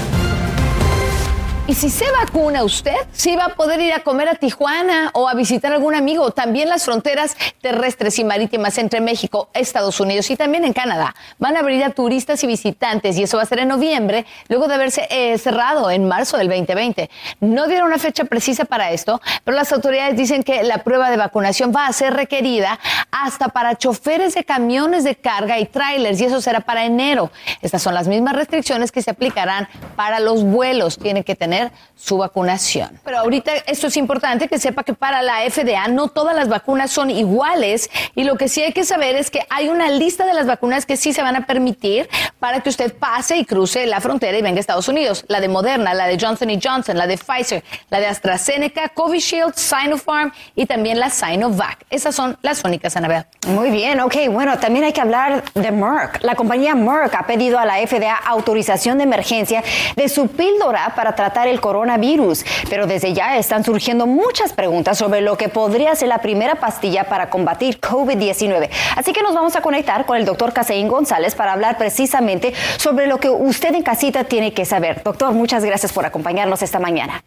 Y 1.71 1.73
si 1.73 1.89
se 1.89 2.03
vacuna 2.11 2.65
usted, 2.65 2.97
sí 3.13 3.33
va 3.37 3.45
a 3.45 3.55
poder 3.55 3.79
ir 3.79 3.93
a 3.93 4.03
comer 4.03 4.27
a 4.27 4.35
Tijuana 4.35 5.09
o 5.13 5.29
a 5.29 5.35
visitar 5.35 5.71
algún 5.71 5.95
amigo. 5.95 6.31
También 6.31 6.67
las 6.67 6.83
fronteras 6.83 7.37
terrestres 7.61 8.19
y 8.19 8.25
marítimas 8.25 8.77
entre 8.77 8.99
México, 8.99 9.47
Estados 9.53 10.01
Unidos 10.01 10.29
y 10.31 10.35
también 10.35 10.65
en 10.65 10.73
Canadá 10.73 11.15
van 11.39 11.55
a 11.55 11.61
abrir 11.61 11.81
a 11.85 11.91
turistas 11.91 12.43
y 12.43 12.47
visitantes 12.47 13.17
y 13.17 13.23
eso 13.23 13.37
va 13.37 13.43
a 13.43 13.45
ser 13.45 13.59
en 13.59 13.69
noviembre, 13.69 14.25
luego 14.49 14.67
de 14.67 14.73
haberse 14.73 15.07
eh, 15.09 15.37
cerrado 15.37 15.89
en 15.89 16.09
marzo 16.09 16.35
del 16.35 16.49
2020. 16.49 17.09
No 17.39 17.67
dieron 17.67 17.87
una 17.87 17.99
fecha 17.99 18.25
precisa 18.25 18.65
para 18.65 18.91
esto, 18.91 19.21
pero 19.45 19.55
las 19.55 19.71
autoridades 19.71 20.17
dicen 20.17 20.43
que 20.43 20.63
la 20.63 20.79
prueba 20.79 21.09
de 21.09 21.15
vacunación 21.15 21.71
va 21.73 21.87
a 21.87 21.93
ser 21.93 22.13
requerida 22.13 22.81
hasta 23.11 23.47
para 23.47 23.77
choferes 23.77 24.33
de 24.33 24.43
camiones 24.43 25.05
de 25.05 25.15
carga 25.15 25.57
y 25.57 25.67
trailers 25.67 26.19
y 26.19 26.25
eso 26.25 26.41
será 26.41 26.59
para 26.59 26.83
enero. 26.83 27.31
Estas 27.61 27.81
son 27.81 27.93
las 27.93 28.09
mismas 28.09 28.35
restricciones 28.35 28.91
que 28.91 29.01
se 29.01 29.11
aplicarán 29.11 29.69
para 29.95 30.19
los 30.19 30.43
vuelos. 30.43 30.97
Tienen 30.97 31.23
que 31.23 31.37
tener 31.37 31.60
su 31.95 32.17
vacunación. 32.17 32.99
Pero 33.03 33.19
ahorita 33.19 33.51
esto 33.67 33.87
es 33.87 33.97
importante 33.97 34.47
que 34.47 34.57
sepa 34.57 34.83
que 34.83 34.93
para 34.93 35.21
la 35.21 35.41
FDA 35.49 35.87
no 35.87 36.07
todas 36.07 36.35
las 36.35 36.49
vacunas 36.49 36.91
son 36.91 37.11
iguales 37.11 37.89
y 38.15 38.23
lo 38.23 38.37
que 38.37 38.47
sí 38.47 38.61
hay 38.63 38.73
que 38.73 38.83
saber 38.83 39.15
es 39.15 39.29
que 39.29 39.45
hay 39.49 39.69
una 39.69 39.89
lista 39.89 40.25
de 40.25 40.33
las 40.33 40.47
vacunas 40.47 40.85
que 40.85 40.97
sí 40.97 41.13
se 41.13 41.21
van 41.21 41.35
a 41.35 41.45
permitir 41.45 42.09
para 42.39 42.61
que 42.61 42.69
usted 42.69 42.93
pase 42.95 43.37
y 43.37 43.45
cruce 43.45 43.85
la 43.85 44.01
frontera 44.01 44.37
y 44.37 44.41
venga 44.41 44.57
a 44.57 44.61
Estados 44.61 44.87
Unidos. 44.87 45.25
La 45.27 45.39
de 45.39 45.47
Moderna, 45.47 45.93
la 45.93 46.07
de 46.07 46.17
Johnson 46.19 46.49
Johnson, 46.61 46.97
la 46.97 47.07
de 47.07 47.17
Pfizer, 47.17 47.63
la 47.89 47.99
de 47.99 48.07
AstraZeneca, 48.07 48.89
Covishield, 48.89 49.53
Sinopharm 49.55 50.31
y 50.55 50.65
también 50.65 50.99
la 50.99 51.09
Sinovac. 51.09 51.85
Esas 51.89 52.15
son 52.15 52.37
las 52.41 52.63
únicas, 52.63 52.95
Anabel. 52.95 53.25
Muy 53.47 53.69
bien, 53.69 53.99
ok. 53.99 54.15
Bueno, 54.29 54.57
también 54.59 54.85
hay 54.85 54.93
que 54.93 55.01
hablar 55.01 55.43
de 55.53 55.71
Merck. 55.71 56.23
La 56.23 56.35
compañía 56.35 56.75
Merck 56.75 57.13
ha 57.15 57.25
pedido 57.25 57.59
a 57.59 57.65
la 57.65 57.75
FDA 57.85 58.15
autorización 58.15 58.97
de 58.97 59.03
emergencia 59.03 59.63
de 59.95 60.09
su 60.09 60.27
píldora 60.27 60.93
para 60.95 61.15
tratar 61.15 61.47
el 61.51 61.61
coronavirus, 61.61 62.43
pero 62.69 62.87
desde 62.87 63.13
ya 63.13 63.37
están 63.37 63.63
surgiendo 63.63 64.07
muchas 64.07 64.53
preguntas 64.53 64.97
sobre 64.97 65.21
lo 65.21 65.37
que 65.37 65.49
podría 65.49 65.93
ser 65.95 66.07
la 66.07 66.19
primera 66.19 66.55
pastilla 66.55 67.03
para 67.03 67.29
combatir 67.29 67.79
COVID-19. 67.79 68.69
Así 68.95 69.13
que 69.13 69.21
nos 69.21 69.35
vamos 69.35 69.55
a 69.55 69.61
conectar 69.61 70.05
con 70.05 70.17
el 70.17 70.25
doctor 70.25 70.53
Caseín 70.53 70.87
González 70.87 71.35
para 71.35 71.53
hablar 71.53 71.77
precisamente 71.77 72.53
sobre 72.77 73.07
lo 73.07 73.19
que 73.19 73.29
usted 73.29 73.75
en 73.75 73.83
casita 73.83 74.23
tiene 74.23 74.53
que 74.53 74.65
saber. 74.65 75.03
Doctor, 75.03 75.33
muchas 75.33 75.63
gracias 75.63 75.93
por 75.93 76.05
acompañarnos 76.05 76.61
esta 76.61 76.79
mañana. 76.79 77.23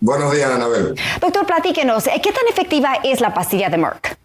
Buenos 0.00 0.32
días, 0.32 0.50
Anabel. 0.50 0.94
Doctor, 1.20 1.46
platíquenos, 1.46 2.04
¿qué 2.04 2.32
tan 2.32 2.46
efectiva 2.48 2.98
es 3.02 3.20
la 3.20 3.34
pastilla 3.34 3.68
de 3.68 3.76
Merck? 3.76 4.19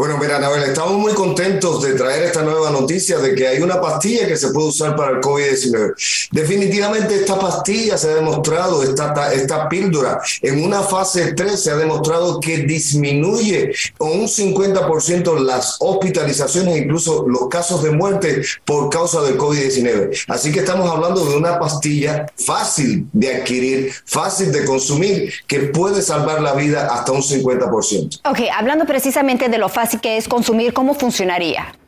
Bueno, 0.00 0.16
mira, 0.16 0.36
Anabel, 0.36 0.62
estamos 0.62 0.94
muy 0.94 1.12
contentos 1.12 1.82
de 1.82 1.92
traer 1.92 2.22
esta 2.22 2.40
nueva 2.40 2.70
noticia 2.70 3.18
de 3.18 3.34
que 3.34 3.46
hay 3.46 3.60
una 3.60 3.82
pastilla 3.82 4.26
que 4.26 4.34
se 4.34 4.48
puede 4.48 4.68
usar 4.68 4.96
para 4.96 5.10
el 5.10 5.18
COVID-19. 5.18 6.28
Definitivamente 6.30 7.16
esta 7.16 7.38
pastilla 7.38 7.98
se 7.98 8.08
ha 8.08 8.14
demostrado, 8.14 8.82
esta, 8.82 9.30
esta 9.30 9.68
píldora, 9.68 10.18
en 10.40 10.64
una 10.64 10.80
fase 10.80 11.34
3 11.34 11.62
se 11.62 11.70
ha 11.70 11.76
demostrado 11.76 12.40
que 12.40 12.60
disminuye 12.60 13.74
un 13.98 14.22
50% 14.22 15.38
las 15.38 15.76
hospitalizaciones, 15.80 16.78
incluso 16.78 17.26
los 17.28 17.48
casos 17.50 17.82
de 17.82 17.90
muerte 17.90 18.40
por 18.64 18.88
causa 18.88 19.20
del 19.20 19.36
COVID-19. 19.36 20.24
Así 20.28 20.50
que 20.50 20.60
estamos 20.60 20.90
hablando 20.90 21.26
de 21.26 21.36
una 21.36 21.58
pastilla 21.58 22.24
fácil 22.42 23.06
de 23.12 23.34
adquirir, 23.34 23.92
fácil 24.06 24.50
de 24.50 24.64
consumir, 24.64 25.30
que 25.46 25.60
puede 25.60 26.00
salvar 26.00 26.40
la 26.40 26.54
vida 26.54 26.88
hasta 26.90 27.12
un 27.12 27.20
50%. 27.20 28.20
Ok, 28.24 28.38
hablando 28.56 28.86
precisamente 28.86 29.50
de 29.50 29.58
lo 29.58 29.68
fácil 29.68 29.89
que 29.98 30.16
es 30.16 30.28
consumir, 30.28 30.72
¿cómo 30.72 30.94
funcionaría? 30.94 31.79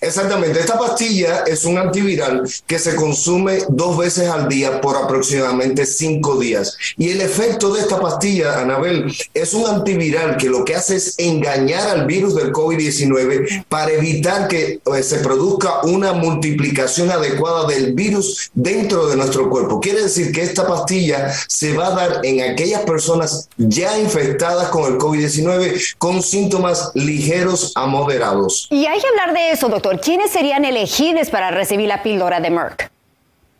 Exactamente, 0.00 0.60
esta 0.60 0.78
pastilla 0.78 1.44
es 1.46 1.64
un 1.64 1.76
antiviral 1.78 2.42
que 2.66 2.78
se 2.78 2.94
consume 2.94 3.58
dos 3.68 3.98
veces 3.98 4.28
al 4.28 4.48
día 4.48 4.80
por 4.80 4.96
aproximadamente 4.96 5.84
cinco 5.84 6.38
días. 6.38 6.76
Y 6.96 7.10
el 7.10 7.20
efecto 7.20 7.72
de 7.72 7.80
esta 7.80 8.00
pastilla, 8.00 8.60
Anabel, 8.60 9.12
es 9.34 9.54
un 9.54 9.66
antiviral 9.66 10.36
que 10.36 10.48
lo 10.48 10.64
que 10.64 10.74
hace 10.74 10.96
es 10.96 11.14
engañar 11.18 11.88
al 11.88 12.06
virus 12.06 12.34
del 12.34 12.52
COVID-19 12.52 13.66
para 13.68 13.92
evitar 13.92 14.48
que 14.48 14.80
eh, 14.84 15.02
se 15.02 15.18
produzca 15.18 15.82
una 15.82 16.12
multiplicación 16.12 17.10
adecuada 17.10 17.66
del 17.66 17.92
virus 17.92 18.50
dentro 18.54 19.06
de 19.08 19.16
nuestro 19.16 19.50
cuerpo. 19.50 19.80
Quiere 19.80 20.04
decir 20.04 20.32
que 20.32 20.42
esta 20.42 20.66
pastilla 20.66 21.32
se 21.48 21.76
va 21.76 21.88
a 21.88 21.90
dar 21.90 22.20
en 22.24 22.50
aquellas 22.50 22.82
personas 22.82 23.48
ya 23.56 23.98
infectadas 23.98 24.68
con 24.68 24.92
el 24.92 24.98
COVID-19 24.98 25.96
con 25.98 26.22
síntomas 26.22 26.90
ligeros 26.94 27.72
a 27.74 27.86
moderados. 27.86 28.68
Y 28.70 28.86
hay 28.86 29.00
que 29.00 29.06
hablar 29.08 29.34
de 29.34 29.50
eso 29.50 29.65
doctor, 29.68 30.00
¿quiénes 30.00 30.30
serían 30.30 30.64
elegibles 30.64 31.30
para 31.30 31.50
recibir 31.50 31.88
la 31.88 32.02
píldora 32.02 32.40
de 32.40 32.50
Merck? 32.50 32.85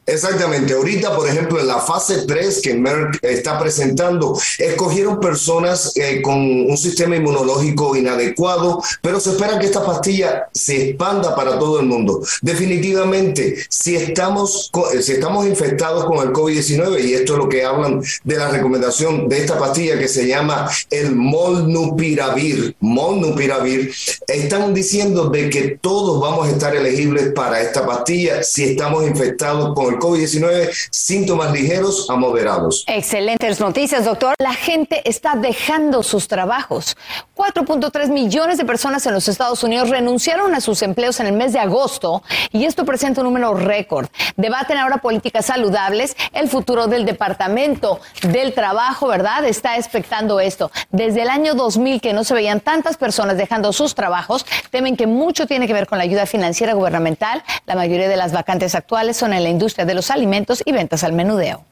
Exactamente. 0.07 0.73
Ahorita, 0.73 1.15
por 1.17 1.29
ejemplo, 1.29 1.59
en 1.59 1.67
la 1.67 1.81
fase 1.81 2.27
3 2.27 2.61
que 2.63 2.75
Merck 2.75 3.19
está 3.23 3.59
presentando, 3.59 4.39
escogieron 4.57 5.19
personas 5.19 5.93
eh, 5.97 6.23
con 6.23 6.39
un 6.39 6.77
sistema 6.77 7.17
inmunológico 7.17 7.97
inadecuado, 7.97 8.81
pero 9.03 9.19
se 9.19 9.31
espera 9.31 9.59
que 9.59 9.67
esta 9.67 9.85
pastilla 9.85 10.49
se 10.53 10.91
expanda 10.91 11.35
para 11.35 11.59
todo 11.59 11.81
el 11.81 11.87
mundo. 11.87 12.23
Definitivamente, 12.41 13.57
si 13.69 13.97
estamos, 13.97 14.71
eh, 14.95 15.03
si 15.03 15.13
estamos 15.13 15.45
infectados 15.45 16.05
con 16.05 16.19
el 16.19 16.33
COVID-19, 16.33 17.05
y 17.05 17.15
esto 17.15 17.33
es 17.33 17.39
lo 17.41 17.49
que 17.49 17.65
hablan 17.65 18.01
de 18.23 18.37
la 18.37 18.49
recomendación 18.49 19.29
de 19.29 19.39
esta 19.39 19.59
pastilla 19.59 19.99
que 19.99 20.07
se 20.07 20.29
llama 20.29 20.71
el 20.91 21.17
Molnupiravir, 21.17 22.77
Molnupiravir, 22.79 23.93
están 24.29 24.73
diciendo 24.73 25.31
de 25.31 25.51
que 25.51 25.79
todos 25.81 26.21
vamos 26.21 26.47
a 26.47 26.51
estar 26.53 26.77
elegibles 26.77 27.33
para 27.33 27.61
esta 27.61 27.85
pastilla 27.85 28.45
si 28.45 28.63
estamos 28.63 29.05
infectados 29.05 29.75
con 29.75 29.95
el 29.95 29.96
COVID-19, 29.99 30.71
síntomas 30.91 31.53
ligeros 31.53 32.09
a 32.11 32.17
moderados. 32.17 32.85
Excelentes 32.87 33.61
noticias, 33.61 34.05
doctor. 34.05 34.35
La 34.39 34.55
gente 34.55 35.03
está 35.09 35.35
dejando 35.37 36.03
sus 36.03 36.29
trabajos. 36.29 36.97
4.3 37.37 38.09
millones 38.09 38.59
de 38.59 38.65
personas 38.65 39.07
en 39.07 39.15
los 39.15 39.29
Estados 39.29 39.63
Unidos 39.63 39.91
renunciaron 39.91 40.55
a 40.55 40.61
sus 40.61 40.83
empleos 40.83 41.21
en 41.21 41.27
el 41.27 41.33
mes 41.33 41.53
de 41.53 41.59
agosto 41.59 42.23
y 42.53 42.65
esto 42.65 42.85
presenta 42.85 43.21
un 43.21 43.27
número 43.27 43.55
récord. 43.55 44.09
Debaten 44.37 44.79
ahora 44.79 44.99
políticas 44.99 45.47
saludables. 45.47 46.17
El 46.33 46.49
futuro 46.49 46.87
del 46.87 47.05
Departamento 47.05 48.01
del 48.23 48.53
Trabajo, 48.55 49.07
¿verdad? 49.07 49.45
Está 49.45 49.77
expectando 49.77 50.41
esto. 50.41 50.71
Desde 50.91 51.23
el 51.23 51.29
año 51.29 51.55
2000 51.55 52.01
que 52.01 52.13
no 52.13 52.25
se 52.25 52.35
veían 52.35 52.61
tantas 52.61 52.97
personas 52.97 53.37
dejando 53.37 53.73
sus 53.73 53.95
trabajos, 53.95 54.45
temen 54.71 54.97
que 54.97 55.07
mucho 55.07 55.47
tiene 55.47 55.67
que 55.67 55.73
ver 55.73 55.87
con 55.87 55.99
la 55.99 56.05
ayuda 56.05 56.27
financiera 56.27 56.75
gubernamental. 56.75 57.43
La 57.65 57.75
mayoría 57.75 58.09
de 58.09 58.17
las 58.17 58.33
vacantes 58.33 58.75
actuales 58.75 59.17
son 59.17 59.33
en 59.33 59.43
la 59.43 59.49
industria 59.49 59.86
de 59.87 59.95
los 59.95 60.11
alimentos 60.11 60.63
y 60.65 60.73
ventas 60.73 61.05
al 61.05 61.13
menudeo. 61.13 61.65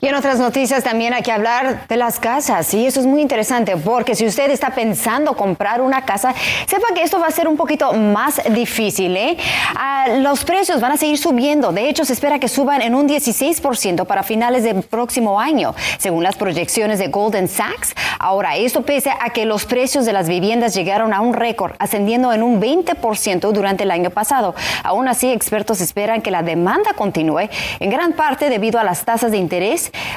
Y 0.00 0.08
en 0.08 0.14
otras 0.14 0.38
noticias 0.38 0.84
también 0.84 1.14
hay 1.14 1.22
que 1.22 1.32
hablar 1.32 1.86
de 1.86 1.96
las 1.96 2.20
casas. 2.20 2.72
Y 2.74 2.86
eso 2.86 3.00
es 3.00 3.06
muy 3.06 3.22
interesante 3.22 3.76
porque 3.76 4.14
si 4.14 4.26
usted 4.26 4.50
está 4.50 4.70
pensando 4.70 5.34
comprar 5.34 5.80
una 5.80 6.04
casa, 6.04 6.34
sepa 6.66 6.88
que 6.94 7.02
esto 7.02 7.18
va 7.18 7.28
a 7.28 7.30
ser 7.30 7.48
un 7.48 7.56
poquito 7.56 7.92
más 7.92 8.40
difícil. 8.50 9.16
¿eh? 9.16 9.36
Ah, 9.76 10.08
los 10.18 10.44
precios 10.44 10.80
van 10.80 10.92
a 10.92 10.96
seguir 10.96 11.18
subiendo. 11.18 11.72
De 11.72 11.88
hecho, 11.88 12.04
se 12.04 12.12
espera 12.12 12.38
que 12.38 12.48
suban 12.48 12.82
en 12.82 12.94
un 12.94 13.08
16% 13.08 14.04
para 14.04 14.22
finales 14.22 14.64
del 14.64 14.82
próximo 14.82 15.40
año, 15.40 15.74
según 15.98 16.22
las 16.22 16.36
proyecciones 16.36 16.98
de 16.98 17.08
Golden 17.08 17.48
Sachs. 17.48 17.94
Ahora, 18.18 18.56
esto 18.56 18.82
pese 18.82 19.10
a 19.10 19.30
que 19.30 19.46
los 19.46 19.64
precios 19.64 20.04
de 20.04 20.12
las 20.12 20.28
viviendas 20.28 20.74
llegaron 20.74 21.14
a 21.14 21.20
un 21.20 21.32
récord, 21.32 21.72
ascendiendo 21.78 22.32
en 22.32 22.42
un 22.42 22.60
20% 22.60 23.52
durante 23.52 23.84
el 23.84 23.90
año 23.90 24.10
pasado. 24.10 24.54
Aún 24.82 25.08
así, 25.08 25.30
expertos 25.30 25.80
esperan 25.80 26.20
que 26.20 26.30
la 26.30 26.42
demanda 26.42 26.92
continúe, 26.94 27.48
en 27.80 27.90
gran 27.90 28.12
parte 28.12 28.50
debido 28.50 28.78
a 28.78 28.84
las 28.84 29.04
tasas 29.04 29.30
de 29.30 29.38
interés 29.38 29.61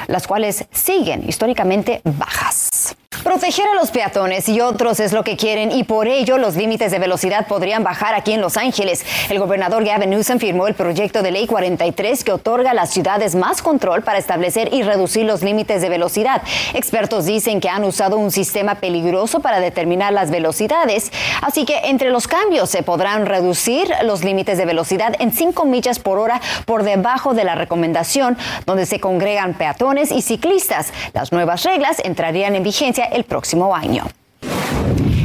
las 0.08 0.26
cuales 0.26 0.66
siguen 0.72 1.28
históricamente 1.28 2.00
bajas. 2.04 2.96
Proteger 3.26 3.66
a 3.66 3.74
los 3.74 3.90
peatones 3.90 4.48
y 4.48 4.60
otros 4.60 5.00
es 5.00 5.12
lo 5.12 5.24
que 5.24 5.36
quieren 5.36 5.72
y 5.72 5.82
por 5.82 6.06
ello 6.06 6.38
los 6.38 6.54
límites 6.54 6.92
de 6.92 7.00
velocidad 7.00 7.48
podrían 7.48 7.82
bajar 7.82 8.14
aquí 8.14 8.32
en 8.32 8.40
Los 8.40 8.56
Ángeles. 8.56 9.04
El 9.28 9.40
gobernador 9.40 9.84
Gavin 9.84 10.10
Newsom 10.10 10.38
firmó 10.38 10.68
el 10.68 10.74
proyecto 10.74 11.24
de 11.24 11.32
ley 11.32 11.48
43 11.48 12.22
que 12.22 12.30
otorga 12.30 12.70
a 12.70 12.74
las 12.74 12.90
ciudades 12.90 13.34
más 13.34 13.62
control 13.62 14.02
para 14.02 14.18
establecer 14.18 14.72
y 14.72 14.84
reducir 14.84 15.26
los 15.26 15.42
límites 15.42 15.82
de 15.82 15.88
velocidad. 15.88 16.40
Expertos 16.72 17.24
dicen 17.24 17.60
que 17.60 17.68
han 17.68 17.82
usado 17.82 18.16
un 18.16 18.30
sistema 18.30 18.76
peligroso 18.76 19.40
para 19.40 19.58
determinar 19.58 20.12
las 20.12 20.30
velocidades, 20.30 21.10
así 21.42 21.64
que 21.64 21.78
entre 21.86 22.10
los 22.10 22.28
cambios 22.28 22.70
se 22.70 22.84
podrán 22.84 23.26
reducir 23.26 23.92
los 24.04 24.22
límites 24.22 24.56
de 24.56 24.66
velocidad 24.66 25.16
en 25.18 25.32
5 25.32 25.64
millas 25.64 25.98
por 25.98 26.20
hora 26.20 26.40
por 26.64 26.84
debajo 26.84 27.34
de 27.34 27.42
la 27.42 27.56
recomendación 27.56 28.38
donde 28.66 28.86
se 28.86 29.00
congregan 29.00 29.54
peatones 29.54 30.12
y 30.12 30.22
ciclistas. 30.22 30.92
Las 31.12 31.32
nuevas 31.32 31.64
reglas 31.64 32.00
entrarían 32.04 32.54
en 32.54 32.62
vigencia 32.62 33.10
el 33.16 33.24
próximo 33.24 33.74
año. 33.74 34.04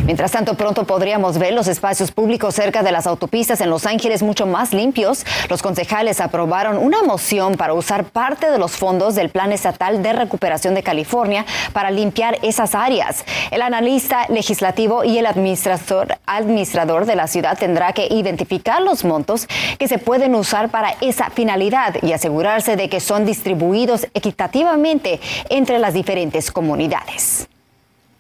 Mientras 0.06 0.32
tanto, 0.32 0.56
pronto 0.56 0.84
podríamos 0.84 1.38
ver 1.38 1.54
los 1.54 1.68
espacios 1.68 2.12
públicos 2.12 2.56
cerca 2.56 2.82
de 2.82 2.92
las 2.92 3.06
autopistas 3.06 3.62
en 3.62 3.70
Los 3.70 3.86
Ángeles 3.86 4.24
mucho 4.24 4.48
más 4.48 4.74
limpios. 4.74 5.26
Los 5.48 5.62
concejales 5.62 6.20
aprobaron 6.20 6.78
una 6.78 7.04
moción 7.04 7.56
para 7.56 7.74
usar 7.74 8.06
parte 8.06 8.50
de 8.50 8.58
los 8.58 8.72
fondos 8.72 9.16
del 9.16 9.30
Plan 9.30 9.52
Estatal 9.52 10.02
de 10.02 10.14
Recuperación 10.14 10.74
de 10.74 10.84
California 10.84 11.46
para 11.72 11.92
limpiar 11.92 12.40
esas 12.42 12.74
áreas. 12.74 13.24
El 13.52 13.62
analista 13.62 14.26
legislativo 14.28 15.04
y 15.04 15.20
el 15.20 15.28
administrador, 15.28 16.18
administrador 16.26 17.06
de 17.06 17.16
la 17.16 17.28
ciudad 17.28 17.58
tendrá 17.58 17.94
que 17.94 18.08
identificar 18.10 18.82
los 18.82 19.06
montos 19.06 19.48
que 19.78 19.88
se 19.88 20.00
pueden 20.00 20.34
usar 20.34 20.70
para 20.70 20.96
esa 21.02 21.30
finalidad 21.30 21.96
y 22.02 22.12
asegurarse 22.12 22.76
de 22.76 22.90
que 22.90 23.00
son 23.00 23.26
distribuidos 23.26 24.08
equitativamente 24.14 25.22
entre 25.50 25.78
las 25.78 25.94
diferentes 25.94 26.52
comunidades. 26.52 27.48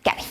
Gaby. 0.03 0.30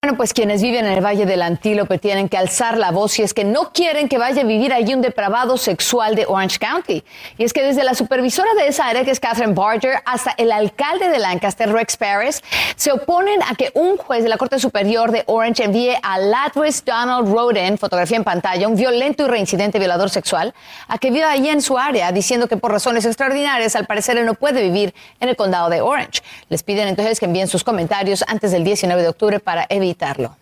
Bueno, 0.00 0.16
pues 0.16 0.32
quienes 0.32 0.62
viven 0.62 0.86
en 0.86 0.92
el 0.92 1.04
Valle 1.04 1.26
del 1.26 1.42
Antílope 1.42 1.98
tienen 1.98 2.28
que 2.28 2.36
alzar 2.36 2.78
la 2.78 2.92
voz 2.92 3.10
si 3.10 3.24
es 3.24 3.34
que 3.34 3.42
no 3.42 3.72
quieren 3.72 4.08
que 4.08 4.16
vaya 4.16 4.42
a 4.42 4.44
vivir 4.44 4.72
allí 4.72 4.94
un 4.94 5.02
depravado 5.02 5.56
sexual 5.56 6.14
de 6.14 6.24
Orange 6.24 6.60
County. 6.60 7.02
Y 7.36 7.42
es 7.42 7.52
que 7.52 7.64
desde 7.64 7.82
la 7.82 7.94
supervisora 7.94 8.48
de 8.54 8.68
esa 8.68 8.86
área, 8.86 9.02
que 9.02 9.10
es 9.10 9.18
Catherine 9.18 9.54
Barger, 9.54 9.96
hasta 10.04 10.36
el 10.38 10.52
alcalde 10.52 11.08
de 11.08 11.18
Lancaster, 11.18 11.72
Rex 11.72 11.96
Paris, 11.96 12.44
se 12.76 12.92
oponen 12.92 13.42
a 13.42 13.56
que 13.56 13.72
un 13.74 13.96
juez 13.96 14.22
de 14.22 14.28
la 14.28 14.36
Corte 14.36 14.60
Superior 14.60 15.10
de 15.10 15.24
Orange 15.26 15.64
envíe 15.64 15.96
a 16.00 16.16
Latwis 16.18 16.84
Donald 16.84 17.28
Roden, 17.28 17.76
fotografía 17.76 18.18
en 18.18 18.24
pantalla, 18.24 18.68
un 18.68 18.76
violento 18.76 19.24
y 19.24 19.26
reincidente 19.26 19.80
violador 19.80 20.10
sexual, 20.10 20.54
a 20.86 20.98
que 20.98 21.10
viva 21.10 21.28
allí 21.28 21.48
en 21.48 21.60
su 21.60 21.76
área, 21.76 22.12
diciendo 22.12 22.46
que 22.46 22.56
por 22.56 22.70
razones 22.70 23.04
extraordinarias, 23.04 23.74
al 23.74 23.86
parecer, 23.86 24.16
él 24.16 24.26
no 24.26 24.34
puede 24.34 24.62
vivir 24.62 24.94
en 25.18 25.28
el 25.28 25.34
condado 25.34 25.70
de 25.70 25.80
Orange. 25.80 26.22
Les 26.50 26.62
piden 26.62 26.86
entonces 26.86 27.18
que 27.18 27.26
envíen 27.26 27.48
sus 27.48 27.64
comentarios 27.64 28.22
antes 28.28 28.52
del 28.52 28.62
19 28.62 29.02
de 29.02 29.08
octubre 29.08 29.40
para 29.40 29.66
evitar 29.68 29.87
evitarlo. 29.88 30.36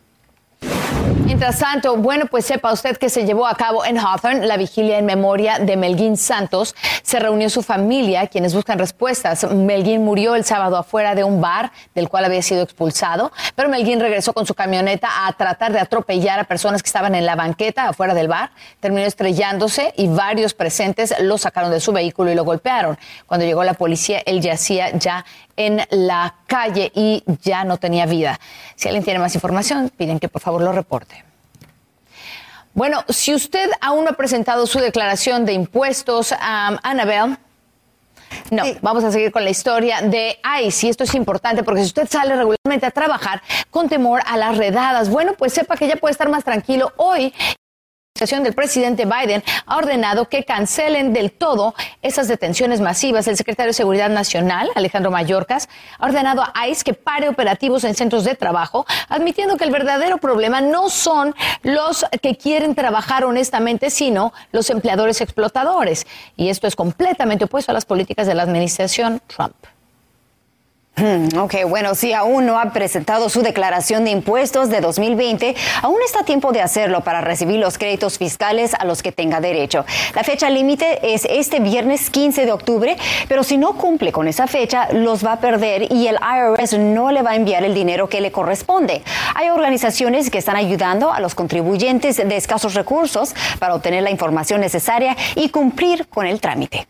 Mientras 1.26 1.59
tanto, 1.59 1.97
bueno, 1.97 2.26
pues 2.26 2.47
sepa 2.47 2.73
usted 2.73 2.97
que 2.99 3.11
se 3.11 3.26
llevó 3.26 3.49
a 3.49 3.56
cabo 3.56 3.85
en 3.85 3.99
Hawthorne 3.99 4.47
la 4.47 4.56
vigilia 4.56 4.97
en 4.97 5.06
memoria 5.06 5.59
de 5.59 5.76
Melguín 5.76 6.16
Santos. 6.16 6.76
Se 7.02 7.18
reunió 7.18 7.50
su 7.50 7.64
familia, 7.64 8.28
quienes 8.28 8.54
buscan 8.54 8.78
respuestas. 8.78 9.42
Melguín 9.50 10.04
murió 10.04 10.37
el 10.37 10.45
sábado 10.45 10.76
afuera 10.76 11.16
de 11.16 11.25
un 11.25 11.40
bar 11.40 11.73
del 11.97 12.09
cual 12.09 12.26
había 12.26 12.42
sido 12.42 12.62
expulsado, 12.62 13.33
pero 13.56 13.68
Melguín 13.68 13.99
regresó 13.99 14.33
con 14.33 14.47
su 14.47 14.54
camioneta 14.54 15.26
a 15.26 15.33
tratar 15.33 15.73
de 15.73 15.80
atropellar 15.80 16.38
a 16.38 16.45
personas 16.45 16.80
que 16.80 16.87
estaban 16.87 17.16
en 17.16 17.26
la 17.26 17.35
banqueta 17.35 17.88
afuera 17.88 18.14
del 18.14 18.28
bar. 18.28 18.52
Terminó 18.78 19.04
estrellándose 19.04 19.95
y 19.97 20.06
varios 20.06 20.54
presentes 20.54 21.12
lo 21.21 21.38
sacaron 21.38 21.73
de 21.73 21.80
su 21.80 21.92
vehículo 21.92 22.30
y 22.30 22.37
lo 22.37 22.45
golpearon. 22.45 22.99
Cuando 23.26 23.45
llegó 23.45 23.64
la 23.64 23.75
policía, 23.75 24.23
él 24.26 24.40
yacía 24.40 24.97
ya 24.97 25.25
en 25.56 25.83
la 25.90 26.35
calle 26.47 26.92
y 26.95 27.25
ya 27.42 27.64
no 27.64 27.78
tenía 27.78 28.06
vida. 28.06 28.38
Si 28.76 28.88
alguien 28.88 29.04
tiene 29.04 29.18
más 29.18 29.35
información, 29.35 29.90
piden 29.97 30.21
que 30.21 30.28
por 30.28 30.42
favor 30.42 30.62
lo 30.62 30.73
reporte. 30.73 31.16
Bueno, 32.76 33.06
si 33.09 33.35
usted 33.35 33.71
aún 33.80 34.04
no 34.04 34.11
ha 34.11 34.12
presentado 34.12 34.66
su 34.66 34.78
declaración 34.80 35.47
de 35.47 35.54
impuestos, 35.54 36.33
a 36.33 36.78
Annabelle, 36.83 37.38
No, 38.50 38.64
vamos 38.83 39.02
a 39.02 39.11
seguir 39.11 39.33
con 39.33 39.45
la 39.45 39.50
historia 39.50 40.02
de 40.02 40.38
ICE 40.62 40.87
y 40.87 40.90
esto 40.90 41.04
es 41.04 41.14
importante 41.14 41.62
porque 41.62 41.80
si 41.80 41.87
usted 41.87 42.06
sale 42.06 42.37
regularmente 42.37 42.85
a 42.85 42.90
trabajar 42.90 43.40
con 43.71 43.88
temor 43.88 44.21
a 44.26 44.37
las 44.37 44.59
redadas, 44.59 45.09
bueno, 45.09 45.33
pues 45.38 45.54
sepa 45.54 45.78
que 45.78 45.88
ya 45.88 45.97
puede 45.97 46.12
estar 46.12 46.28
más 46.28 46.45
tranquilo 46.45 46.92
hoy 46.99 47.33
del 48.17 48.55
presidente 48.55 49.05
Biden 49.05 49.45
ha 49.67 49.77
ordenado 49.77 50.29
que 50.29 50.43
cancelen 50.43 51.13
del 51.13 51.33
todo 51.33 51.75
esas 52.01 52.29
detenciones 52.29 52.81
masivas. 52.81 53.29
El 53.29 53.37
secretario 53.37 53.71
de 53.71 53.75
Seguridad 53.75 54.09
Nacional, 54.09 54.71
Alejandro 54.75 55.11
Mayorkas, 55.11 55.69
ha 55.99 56.07
ordenado 56.07 56.43
a 56.55 56.67
ICE 56.67 56.83
que 56.83 56.95
pare 56.95 57.29
operativos 57.29 57.85
en 57.85 57.95
centros 57.95 58.25
de 58.25 58.35
trabajo, 58.35 58.87
admitiendo 59.09 59.57
que 59.57 59.65
el 59.65 59.71
verdadero 59.71 60.17
problema 60.17 60.63
no 60.63 60.89
son 60.89 61.35
los 61.63 62.07
que 62.23 62.37
quieren 62.37 62.75
trabajar 62.75 63.25
honestamente, 63.25 63.91
sino 63.91 64.33
los 64.51 64.71
empleadores 64.71 65.21
explotadores. 65.21 66.07
Y 66.37 66.49
esto 66.49 66.67
es 66.67 66.75
completamente 66.75 67.45
opuesto 67.45 67.71
a 67.71 67.75
las 67.75 67.85
políticas 67.85 68.27
de 68.27 68.35
la 68.35 68.45
administración 68.45 69.21
Trump. 69.27 69.55
Hmm, 70.99 71.29
ok, 71.37 71.57
bueno, 71.69 71.95
si 71.95 72.15
aún 72.15 72.47
no 72.47 72.59
ha 72.59 72.73
presentado 72.73 73.29
su 73.29 73.43
declaración 73.43 74.05
de 74.07 74.12
impuestos 74.12 74.71
de 74.71 74.81
2020, 74.81 75.55
aún 75.83 75.99
está 76.03 76.23
tiempo 76.23 76.53
de 76.53 76.62
hacerlo 76.62 77.03
para 77.03 77.21
recibir 77.21 77.61
los 77.61 77.76
créditos 77.76 78.17
fiscales 78.17 78.73
a 78.73 78.87
los 78.87 79.03
que 79.03 79.12
tenga 79.12 79.43
derecho. 79.43 79.85
La 80.15 80.25
fecha 80.25 80.49
límite 80.49 81.15
es 81.15 81.26
este 81.29 81.61
viernes 81.61 82.09
15 82.09 82.47
de 82.47 82.53
octubre, 82.53 82.97
pero 83.29 83.45
si 83.45 83.59
no 83.59 83.75
cumple 83.75 84.11
con 84.11 84.26
esa 84.26 84.47
fecha, 84.47 84.88
los 84.91 85.23
va 85.23 85.33
a 85.33 85.41
perder 85.41 85.93
y 85.93 86.07
el 86.07 86.17
IRS 86.17 86.79
no 86.79 87.12
le 87.12 87.21
va 87.21 87.33
a 87.33 87.37
enviar 87.37 87.62
el 87.62 87.75
dinero 87.75 88.09
que 88.09 88.23
le 88.23 88.33
corresponde. 88.33 89.03
Hay 89.35 89.50
organizaciones 89.50 90.31
que 90.31 90.38
están 90.38 90.57
ayudando 90.57 91.12
a 91.12 91.21
los 91.21 91.35
contribuyentes 91.35 92.17
de 92.17 92.37
escasos 92.38 92.73
recursos 92.73 93.35
para 93.59 93.75
obtener 93.75 94.03
la 94.03 94.11
información 94.11 94.62
necesaria 94.62 95.15
y 95.35 95.50
cumplir 95.50 96.07
con 96.09 96.25
el 96.25 96.41
trámite 96.41 96.87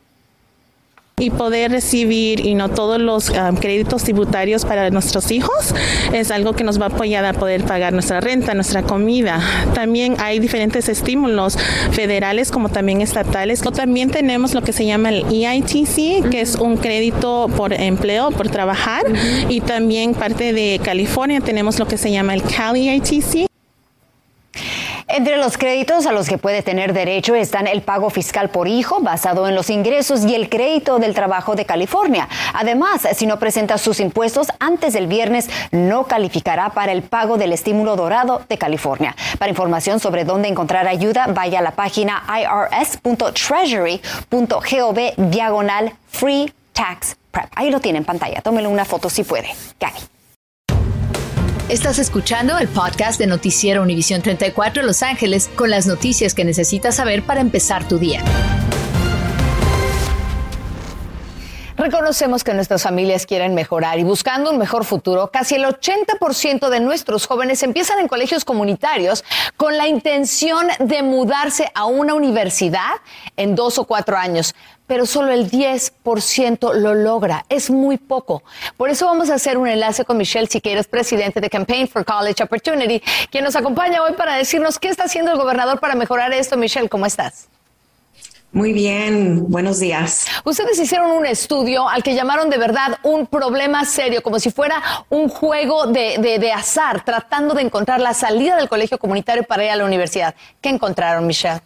y 1.18 1.30
poder 1.30 1.70
recibir 1.70 2.44
y 2.44 2.54
no 2.54 2.68
todos 2.68 3.00
los 3.00 3.30
um, 3.30 3.56
créditos 3.56 4.02
tributarios 4.02 4.66
para 4.66 4.90
nuestros 4.90 5.30
hijos 5.30 5.74
es 6.12 6.30
algo 6.30 6.52
que 6.52 6.62
nos 6.62 6.78
va 6.78 6.84
a 6.84 6.88
apoyar 6.88 7.24
a 7.24 7.32
poder 7.32 7.64
pagar 7.64 7.94
nuestra 7.94 8.20
renta, 8.20 8.52
nuestra 8.52 8.82
comida. 8.82 9.40
También 9.72 10.16
hay 10.18 10.40
diferentes 10.40 10.90
estímulos 10.90 11.56
federales 11.92 12.50
como 12.50 12.68
también 12.68 13.00
estatales. 13.00 13.62
También 13.62 14.10
tenemos 14.10 14.52
lo 14.52 14.60
que 14.60 14.74
se 14.74 14.84
llama 14.84 15.08
el 15.08 15.24
EITC, 15.32 16.28
que 16.28 16.42
es 16.42 16.54
un 16.56 16.76
crédito 16.76 17.48
por 17.56 17.72
empleo, 17.72 18.30
por 18.30 18.50
trabajar. 18.50 19.04
Y 19.48 19.62
también 19.62 20.12
parte 20.12 20.52
de 20.52 20.78
California 20.84 21.40
tenemos 21.40 21.78
lo 21.78 21.86
que 21.86 21.96
se 21.96 22.10
llama 22.10 22.34
el 22.34 22.42
Cali 22.42 22.90
EITC. 22.90 23.45
Entre 25.16 25.38
los 25.38 25.56
créditos 25.56 26.04
a 26.04 26.12
los 26.12 26.28
que 26.28 26.36
puede 26.36 26.60
tener 26.60 26.92
derecho 26.92 27.34
están 27.34 27.66
el 27.66 27.80
pago 27.80 28.10
fiscal 28.10 28.50
por 28.50 28.68
hijo 28.68 29.00
basado 29.00 29.48
en 29.48 29.54
los 29.54 29.70
ingresos 29.70 30.26
y 30.26 30.34
el 30.34 30.50
crédito 30.50 30.98
del 30.98 31.14
trabajo 31.14 31.56
de 31.56 31.64
California. 31.64 32.28
Además, 32.52 33.08
si 33.14 33.26
no 33.26 33.38
presenta 33.38 33.78
sus 33.78 33.98
impuestos 34.00 34.48
antes 34.60 34.92
del 34.92 35.06
viernes, 35.06 35.48
no 35.70 36.04
calificará 36.04 36.68
para 36.68 36.92
el 36.92 37.00
pago 37.00 37.38
del 37.38 37.54
estímulo 37.54 37.96
dorado 37.96 38.42
de 38.46 38.58
California. 38.58 39.16
Para 39.38 39.48
información 39.48 40.00
sobre 40.00 40.26
dónde 40.26 40.48
encontrar 40.48 40.86
ayuda, 40.86 41.28
vaya 41.28 41.60
a 41.60 41.62
la 41.62 41.70
página 41.70 42.22
irs.treasury.gov 42.38 45.30
diagonal 45.30 45.94
free 46.08 46.52
tax 46.74 47.16
prep. 47.30 47.48
Ahí 47.54 47.70
lo 47.70 47.80
tiene 47.80 48.00
en 48.00 48.04
pantalla. 48.04 48.42
Tómelo 48.42 48.68
una 48.68 48.84
foto 48.84 49.08
si 49.08 49.24
puede. 49.24 49.48
Gaby. 49.80 50.15
Estás 51.68 51.98
escuchando 51.98 52.56
el 52.58 52.68
podcast 52.68 53.18
de 53.18 53.26
Noticiero 53.26 53.82
Univisión 53.82 54.22
34 54.22 54.84
Los 54.84 55.02
Ángeles 55.02 55.50
con 55.56 55.68
las 55.68 55.88
noticias 55.88 56.32
que 56.32 56.44
necesitas 56.44 56.94
saber 56.94 57.24
para 57.24 57.40
empezar 57.40 57.88
tu 57.88 57.98
día. 57.98 58.22
Reconocemos 61.76 62.44
que 62.44 62.54
nuestras 62.54 62.84
familias 62.84 63.26
quieren 63.26 63.54
mejorar 63.54 63.98
y 63.98 64.04
buscando 64.04 64.50
un 64.50 64.58
mejor 64.58 64.84
futuro, 64.84 65.32
casi 65.32 65.56
el 65.56 65.64
80% 65.64 66.68
de 66.68 66.78
nuestros 66.78 67.26
jóvenes 67.26 67.62
empiezan 67.64 67.98
en 67.98 68.06
colegios 68.06 68.44
comunitarios 68.44 69.24
con 69.56 69.76
la 69.76 69.88
intención 69.88 70.68
de 70.78 71.02
mudarse 71.02 71.70
a 71.74 71.84
una 71.86 72.14
universidad 72.14 72.94
en 73.36 73.56
dos 73.56 73.78
o 73.78 73.86
cuatro 73.86 74.16
años 74.16 74.54
pero 74.86 75.06
solo 75.06 75.32
el 75.32 75.50
10% 75.50 76.74
lo 76.74 76.94
logra. 76.94 77.44
Es 77.48 77.70
muy 77.70 77.98
poco. 77.98 78.42
Por 78.76 78.90
eso 78.90 79.06
vamos 79.06 79.30
a 79.30 79.34
hacer 79.34 79.58
un 79.58 79.68
enlace 79.68 80.04
con 80.04 80.16
Michelle 80.16 80.46
Siqueiros, 80.46 80.86
presidente 80.86 81.40
de 81.40 81.50
Campaign 81.50 81.88
for 81.88 82.04
College 82.04 82.42
Opportunity, 82.42 83.02
quien 83.30 83.44
nos 83.44 83.56
acompaña 83.56 84.02
hoy 84.02 84.12
para 84.12 84.36
decirnos 84.36 84.78
qué 84.78 84.88
está 84.88 85.04
haciendo 85.04 85.32
el 85.32 85.38
gobernador 85.38 85.80
para 85.80 85.94
mejorar 85.94 86.32
esto. 86.32 86.56
Michelle, 86.56 86.88
¿cómo 86.88 87.06
estás? 87.06 87.48
Muy 88.52 88.72
bien, 88.72 89.50
buenos 89.50 89.80
días. 89.80 90.26
Ustedes 90.44 90.78
hicieron 90.78 91.10
un 91.10 91.26
estudio 91.26 91.88
al 91.88 92.02
que 92.02 92.14
llamaron 92.14 92.48
de 92.48 92.56
verdad 92.56 92.98
un 93.02 93.26
problema 93.26 93.84
serio, 93.84 94.22
como 94.22 94.38
si 94.38 94.50
fuera 94.50 94.82
un 95.10 95.28
juego 95.28 95.86
de, 95.86 96.16
de 96.18 96.52
azar, 96.52 97.04
tratando 97.04 97.54
de 97.54 97.62
encontrar 97.62 98.00
la 98.00 98.14
salida 98.14 98.56
del 98.56 98.68
colegio 98.68 98.96
comunitario 98.98 99.42
para 99.42 99.64
ir 99.64 99.70
a 99.70 99.76
la 99.76 99.84
universidad. 99.84 100.34
¿Qué 100.62 100.70
encontraron, 100.70 101.26
Michelle? 101.26 101.60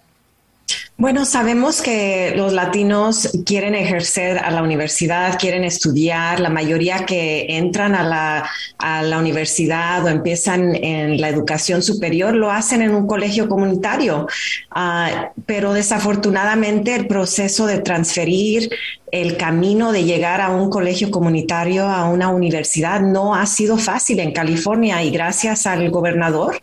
Bueno, 1.01 1.25
sabemos 1.25 1.81
que 1.81 2.35
los 2.37 2.53
latinos 2.53 3.31
quieren 3.47 3.75
ejercer 3.75 4.37
a 4.37 4.51
la 4.51 4.63
universidad, 4.63 5.39
quieren 5.39 5.65
estudiar. 5.65 6.41
La 6.41 6.51
mayoría 6.51 7.07
que 7.07 7.47
entran 7.57 7.95
a 7.95 8.05
la, 8.05 8.51
a 8.77 9.01
la 9.01 9.19
universidad 9.19 10.05
o 10.05 10.09
empiezan 10.09 10.75
en 10.75 11.19
la 11.19 11.31
educación 11.31 11.83
superior 11.83 12.35
lo 12.35 12.51
hacen 12.51 12.83
en 12.83 12.95
un 12.95 13.07
colegio 13.07 13.49
comunitario. 13.49 14.27
Ah, 14.73 15.33
pero 15.47 15.73
desafortunadamente 15.73 16.95
el 16.95 17.07
proceso 17.07 17.65
de 17.65 17.79
transferir 17.79 18.69
el 19.13 19.37
camino 19.37 19.93
de 19.93 20.05
llegar 20.05 20.41
a 20.41 20.51
un 20.51 20.71
colegio 20.71 21.11
comunitario, 21.11 21.87
a 21.87 22.09
una 22.09 22.29
universidad, 22.29 23.01
no 23.01 23.35
ha 23.35 23.47
sido 23.47 23.77
fácil 23.77 24.21
en 24.21 24.33
California 24.33 25.03
y 25.03 25.11
gracias 25.11 25.67
al 25.67 25.91
gobernador, 25.91 26.61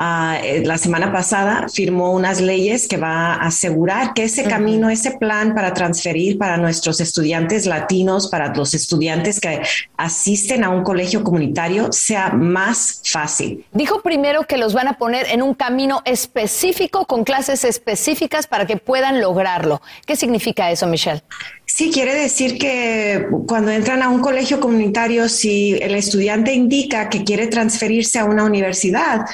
eh, 0.00 0.62
la 0.66 0.76
semana 0.76 1.12
pasada 1.12 1.66
firmó 1.72 2.12
unas 2.12 2.40
leyes 2.40 2.88
que 2.88 2.96
va 2.96 3.34
a 3.34 3.46
asegurar 3.46 4.12
que 4.12 4.24
ese 4.24 4.42
camino, 4.42 4.90
ese 4.90 5.12
plan 5.12 5.54
para 5.54 5.72
transferir 5.72 6.36
para 6.36 6.56
nuestros 6.56 7.00
estudiantes 7.00 7.66
latinos, 7.66 8.26
para 8.26 8.52
los 8.52 8.74
estudiantes 8.74 9.38
que 9.38 9.62
asisten 9.96 10.64
a 10.64 10.70
un 10.70 10.82
colegio 10.82 11.22
comunitario, 11.22 11.92
sea 11.92 12.30
más 12.30 13.02
fácil. 13.04 13.64
Dijo 13.72 14.02
primero 14.02 14.42
que 14.44 14.56
los 14.56 14.74
van 14.74 14.88
a 14.88 14.98
poner 14.98 15.26
en 15.30 15.42
un 15.42 15.54
camino 15.54 16.02
específico 16.04 17.06
con 17.06 17.22
clases 17.22 17.64
específicas 17.64 18.48
para 18.48 18.66
que 18.66 18.76
puedan 18.76 19.20
lograrlo. 19.20 19.80
¿Qué 20.06 20.16
significa 20.16 20.72
eso, 20.72 20.88
Michelle? 20.88 21.22
Sí, 21.66 21.83
quiere 21.90 22.14
decir 22.14 22.58
que 22.58 23.26
cuando 23.46 23.70
entran 23.70 24.02
a 24.02 24.08
un 24.08 24.20
colegio 24.20 24.60
comunitario, 24.60 25.28
si 25.28 25.72
el 25.80 25.94
estudiante 25.94 26.52
indica 26.52 27.08
que 27.08 27.24
quiere 27.24 27.46
transferirse 27.46 28.18
a 28.18 28.24
una 28.24 28.44
universidad, 28.44 29.26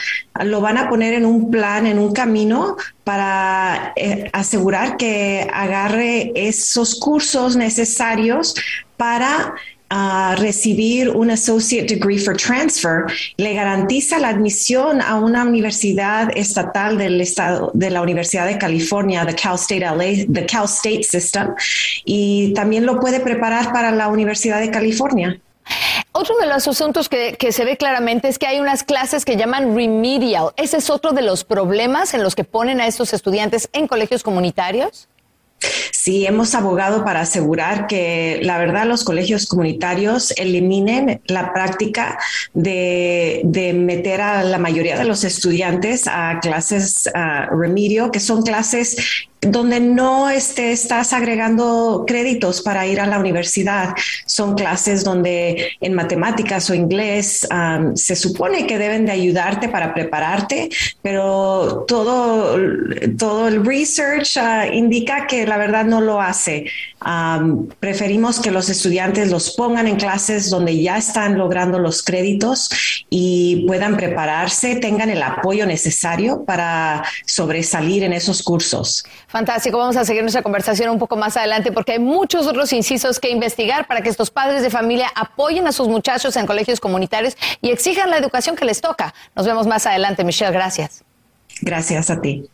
lo 0.44 0.60
van 0.60 0.78
a 0.78 0.88
poner 0.88 1.14
en 1.14 1.26
un 1.26 1.50
plan, 1.50 1.86
en 1.86 1.98
un 1.98 2.12
camino 2.12 2.76
para 3.04 3.92
eh, 3.96 4.30
asegurar 4.32 4.96
que 4.96 5.48
agarre 5.52 6.32
esos 6.34 6.98
cursos 6.98 7.56
necesarios 7.56 8.54
para 8.96 9.54
a 9.90 10.36
recibir 10.36 11.10
un 11.10 11.30
Associate 11.30 11.84
Degree 11.84 12.18
for 12.18 12.36
Transfer 12.36 13.04
le 13.36 13.54
garantiza 13.54 14.18
la 14.20 14.28
admisión 14.28 15.02
a 15.02 15.16
una 15.16 15.44
universidad 15.44 16.30
estatal 16.36 16.96
del 16.96 17.20
estado 17.20 17.72
de 17.74 17.90
la 17.90 18.00
Universidad 18.00 18.46
de 18.46 18.56
California, 18.56 19.26
the 19.26 19.34
Cal 19.34 19.56
State 19.56 19.80
LA, 19.80 20.32
the 20.32 20.46
Cal 20.46 20.66
State 20.66 21.02
System, 21.02 21.54
y 22.04 22.52
también 22.54 22.86
lo 22.86 23.00
puede 23.00 23.18
preparar 23.18 23.72
para 23.72 23.90
la 23.90 24.08
Universidad 24.08 24.60
de 24.60 24.70
California. 24.70 25.40
Otro 26.12 26.36
de 26.38 26.46
los 26.46 26.66
asuntos 26.66 27.08
que, 27.08 27.36
que, 27.38 27.52
se 27.52 27.64
ve 27.64 27.76
claramente 27.76 28.28
es 28.28 28.38
que 28.38 28.46
hay 28.46 28.60
unas 28.60 28.82
clases 28.82 29.24
que 29.24 29.36
llaman 29.36 29.76
remedial. 29.76 30.50
¿Ese 30.56 30.78
es 30.78 30.90
otro 30.90 31.12
de 31.12 31.22
los 31.22 31.44
problemas 31.44 32.14
en 32.14 32.22
los 32.22 32.34
que 32.34 32.44
ponen 32.44 32.80
a 32.80 32.86
estos 32.86 33.12
estudiantes 33.12 33.68
en 33.72 33.86
colegios 33.86 34.22
comunitarios? 34.22 35.08
Sí, 35.90 36.26
hemos 36.26 36.54
abogado 36.54 37.04
para 37.04 37.20
asegurar 37.20 37.86
que 37.86 38.40
la 38.42 38.58
verdad 38.58 38.86
los 38.86 39.04
colegios 39.04 39.46
comunitarios 39.46 40.32
eliminen 40.38 41.20
la 41.26 41.52
práctica 41.52 42.18
de, 42.54 43.42
meter 43.74 44.20
a 44.20 44.42
la 44.42 44.58
mayoría 44.58 44.98
de 44.98 45.04
los 45.04 45.24
estudiantes 45.24 46.06
a 46.06 46.40
clases 46.40 47.10
remedio, 47.50 48.10
que 48.10 48.20
son 48.20 48.42
clases 48.42 49.28
donde 49.40 49.80
no 49.80 50.28
este, 50.28 50.72
estás 50.72 51.12
agregando 51.12 52.04
créditos 52.06 52.60
para 52.60 52.86
ir 52.86 53.00
a 53.00 53.06
la 53.06 53.18
universidad. 53.18 53.94
Son 54.26 54.54
clases 54.54 55.02
donde 55.02 55.72
en 55.80 55.94
matemáticas 55.94 56.68
o 56.68 56.74
inglés 56.74 57.48
se 57.94 58.16
supone 58.16 58.66
que 58.66 58.78
deben 58.78 59.06
de 59.06 59.12
ayudarte 59.12 59.68
para 59.68 59.94
prepararte, 59.94 60.68
pero 61.02 61.84
todo, 61.88 62.58
todo 63.18 63.48
el 63.48 63.64
research 63.64 64.36
ah, 64.36 64.66
indica 64.66 65.26
que 65.26 65.46
la 65.46 65.56
verdad 65.56 65.84
no 65.84 66.00
lo 66.00 66.20
hace. 66.20 66.66
preferimos 67.80 68.40
que 68.40 68.50
los 68.50 68.68
estudiantes 68.68 69.30
los 69.30 69.56
pongan 69.56 69.86
en 69.86 69.96
clases 69.96 70.50
donde 70.50 70.80
ya 70.82 70.98
están 70.98 71.38
logrando 71.38 71.78
los 71.78 72.02
créditos 72.02 72.68
y 73.08 73.64
puedan 73.66 73.96
prepararse, 73.96 74.76
tengan 74.76 75.08
el 75.08 75.22
apoyo 75.22 75.64
necesario 75.64 76.44
para 76.44 77.02
sobresalir 77.24 78.02
en 78.02 78.12
esos 78.12 78.42
cursos. 78.42 79.04
Fantástico, 79.30 79.78
vamos 79.78 79.96
a 79.96 80.04
seguir 80.04 80.22
nuestra 80.22 80.42
conversación 80.42 80.90
un 80.90 80.98
poco 80.98 81.16
más 81.16 81.36
adelante 81.36 81.70
porque 81.70 81.92
hay 81.92 81.98
muchos 82.00 82.48
otros 82.48 82.72
incisos 82.72 83.20
que 83.20 83.30
investigar 83.30 83.86
para 83.86 84.02
que 84.02 84.08
estos 84.08 84.28
padres 84.28 84.62
de 84.62 84.70
familia 84.70 85.08
apoyen 85.14 85.68
a 85.68 85.72
sus 85.72 85.86
muchachos 85.86 86.36
en 86.36 86.46
colegios 86.46 86.80
comunitarios 86.80 87.36
y 87.62 87.70
exijan 87.70 88.10
la 88.10 88.18
educación 88.18 88.56
que 88.56 88.64
les 88.64 88.80
toca. 88.80 89.14
Nos 89.36 89.46
vemos 89.46 89.68
más 89.68 89.86
adelante, 89.86 90.24
Michelle, 90.24 90.52
gracias. 90.52 91.04
Gracias 91.62 92.10
a 92.10 92.20
ti. 92.20 92.50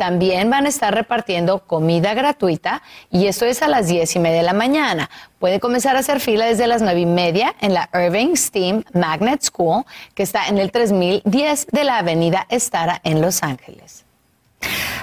También 0.01 0.49
van 0.49 0.65
a 0.65 0.69
estar 0.69 0.91
repartiendo 0.95 1.59
comida 1.67 2.15
gratuita 2.15 2.81
y 3.11 3.27
esto 3.27 3.45
es 3.45 3.61
a 3.61 3.67
las 3.67 3.85
diez 3.87 4.15
y 4.15 4.19
media 4.19 4.37
de 4.37 4.43
la 4.43 4.53
mañana. 4.53 5.11
Puede 5.37 5.59
comenzar 5.59 5.95
a 5.95 5.99
hacer 5.99 6.19
fila 6.19 6.47
desde 6.47 6.65
las 6.65 6.81
nueve 6.81 7.01
y 7.01 7.05
media 7.05 7.53
en 7.61 7.75
la 7.75 7.87
Irving 7.93 8.35
Steam 8.35 8.83
Magnet 8.95 9.43
School, 9.43 9.83
que 10.15 10.23
está 10.23 10.47
en 10.47 10.57
el 10.57 10.71
3010 10.71 11.67
de 11.67 11.83
la 11.83 11.99
Avenida 11.99 12.47
Estara 12.49 12.99
en 13.03 13.21
Los 13.21 13.43
Ángeles. 13.43 14.03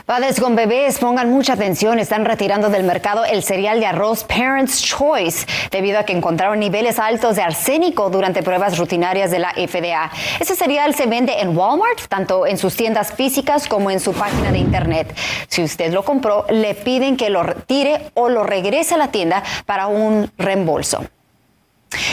Padres 0.09 0.41
con 0.41 0.57
bebés, 0.57 0.99
pongan 0.99 1.31
mucha 1.31 1.53
atención, 1.53 1.99
están 1.99 2.25
retirando 2.25 2.71
del 2.71 2.83
mercado 2.83 3.27
el 3.27 3.43
cereal 3.43 3.79
de 3.79 3.85
arroz 3.85 4.25
Parents 4.25 4.83
Choice 4.83 5.47
debido 5.71 5.99
a 5.99 6.05
que 6.05 6.15
encontraron 6.15 6.59
niveles 6.59 6.99
altos 6.99 7.37
de 7.37 7.43
arsénico 7.43 8.09
durante 8.09 8.43
pruebas 8.43 8.79
rutinarias 8.79 9.31
de 9.31 9.39
la 9.39 9.51
FDA. 9.51 10.11
Ese 10.41 10.57
cereal 10.57 10.95
se 10.95 11.05
vende 11.05 11.41
en 11.41 11.55
Walmart, 11.55 12.09
tanto 12.09 12.47
en 12.47 12.57
sus 12.57 12.75
tiendas 12.75 13.13
físicas 13.13 13.69
como 13.69 13.91
en 13.91 14.01
su 14.01 14.15
página 14.15 14.51
de 14.51 14.57
internet. 14.57 15.15
Si 15.49 15.63
usted 15.63 15.93
lo 15.93 16.03
compró, 16.03 16.47
le 16.49 16.75
piden 16.75 17.19
que 17.19 17.29
lo 17.29 17.43
retire 17.43 18.11
o 18.15 18.31
lo 18.31 18.45
regrese 18.45 18.95
a 18.95 18.97
la 18.97 19.09
tienda 19.09 19.43
para 19.67 19.89
un 19.89 20.31
reembolso. 20.39 21.05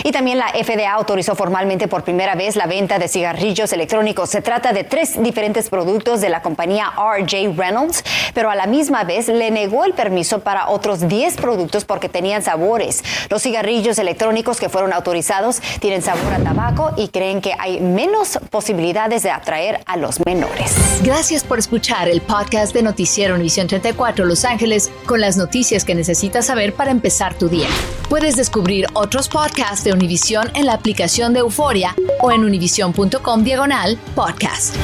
Y 0.03 0.11
también 0.11 0.38
la 0.38 0.49
FDA 0.49 0.91
autorizó 0.91 1.35
formalmente 1.35 1.88
por 1.88 2.03
primera 2.03 2.35
vez 2.35 2.55
la 2.55 2.67
venta 2.67 2.99
de 2.99 3.07
cigarrillos 3.07 3.73
electrónicos. 3.73 4.29
Se 4.29 4.41
trata 4.41 4.71
de 4.71 4.83
tres 4.83 5.21
diferentes 5.21 5.69
productos 5.69 6.21
de 6.21 6.29
la 6.29 6.41
compañía 6.41 6.93
RJ 6.95 7.53
Reynolds, 7.55 8.03
pero 8.33 8.49
a 8.49 8.55
la 8.55 8.67
misma 8.67 9.03
vez 9.03 9.27
le 9.27 9.51
negó 9.51 9.83
el 9.83 9.93
permiso 9.93 10.39
para 10.39 10.69
otros 10.69 11.07
10 11.07 11.38
productos 11.38 11.85
porque 11.85 12.09
tenían 12.09 12.41
sabores. 12.41 13.03
Los 13.29 13.41
cigarrillos 13.41 13.97
electrónicos 13.97 14.59
que 14.59 14.69
fueron 14.69 14.93
autorizados 14.93 15.59
tienen 15.79 16.01
sabor 16.01 16.33
a 16.33 16.39
tabaco 16.39 16.91
y 16.97 17.09
creen 17.09 17.41
que 17.41 17.53
hay 17.57 17.79
menos 17.79 18.39
posibilidades 18.49 19.23
de 19.23 19.31
atraer 19.31 19.81
a 19.85 19.97
los 19.97 20.25
menores. 20.25 20.75
Gracias 21.03 21.43
por 21.43 21.59
escuchar 21.59 22.07
el 22.07 22.21
podcast 22.21 22.73
de 22.73 22.83
Noticiero 22.83 23.35
Univisión 23.35 23.67
34 23.67 24.25
Los 24.25 24.45
Ángeles 24.45 24.91
con 25.05 25.19
las 25.19 25.35
noticias 25.38 25.83
que 25.83 25.95
necesitas 25.95 26.45
saber 26.45 26.73
para 26.73 26.91
empezar 26.91 27.33
tu 27.33 27.49
día. 27.49 27.67
Puedes 28.09 28.35
descubrir 28.35 28.88
otros 28.93 29.27
podcasts 29.27 29.64
de 29.65 29.93
Univision 29.93 30.51
en 30.54 30.67
la 30.67 30.73
aplicación 30.73 31.34
de 31.34 31.39
Euforia 31.39 31.95
o 32.21 32.32
en 32.32 32.43
univision.com 32.43 33.43
diagonal 33.43 33.97
podcast. 34.13 34.75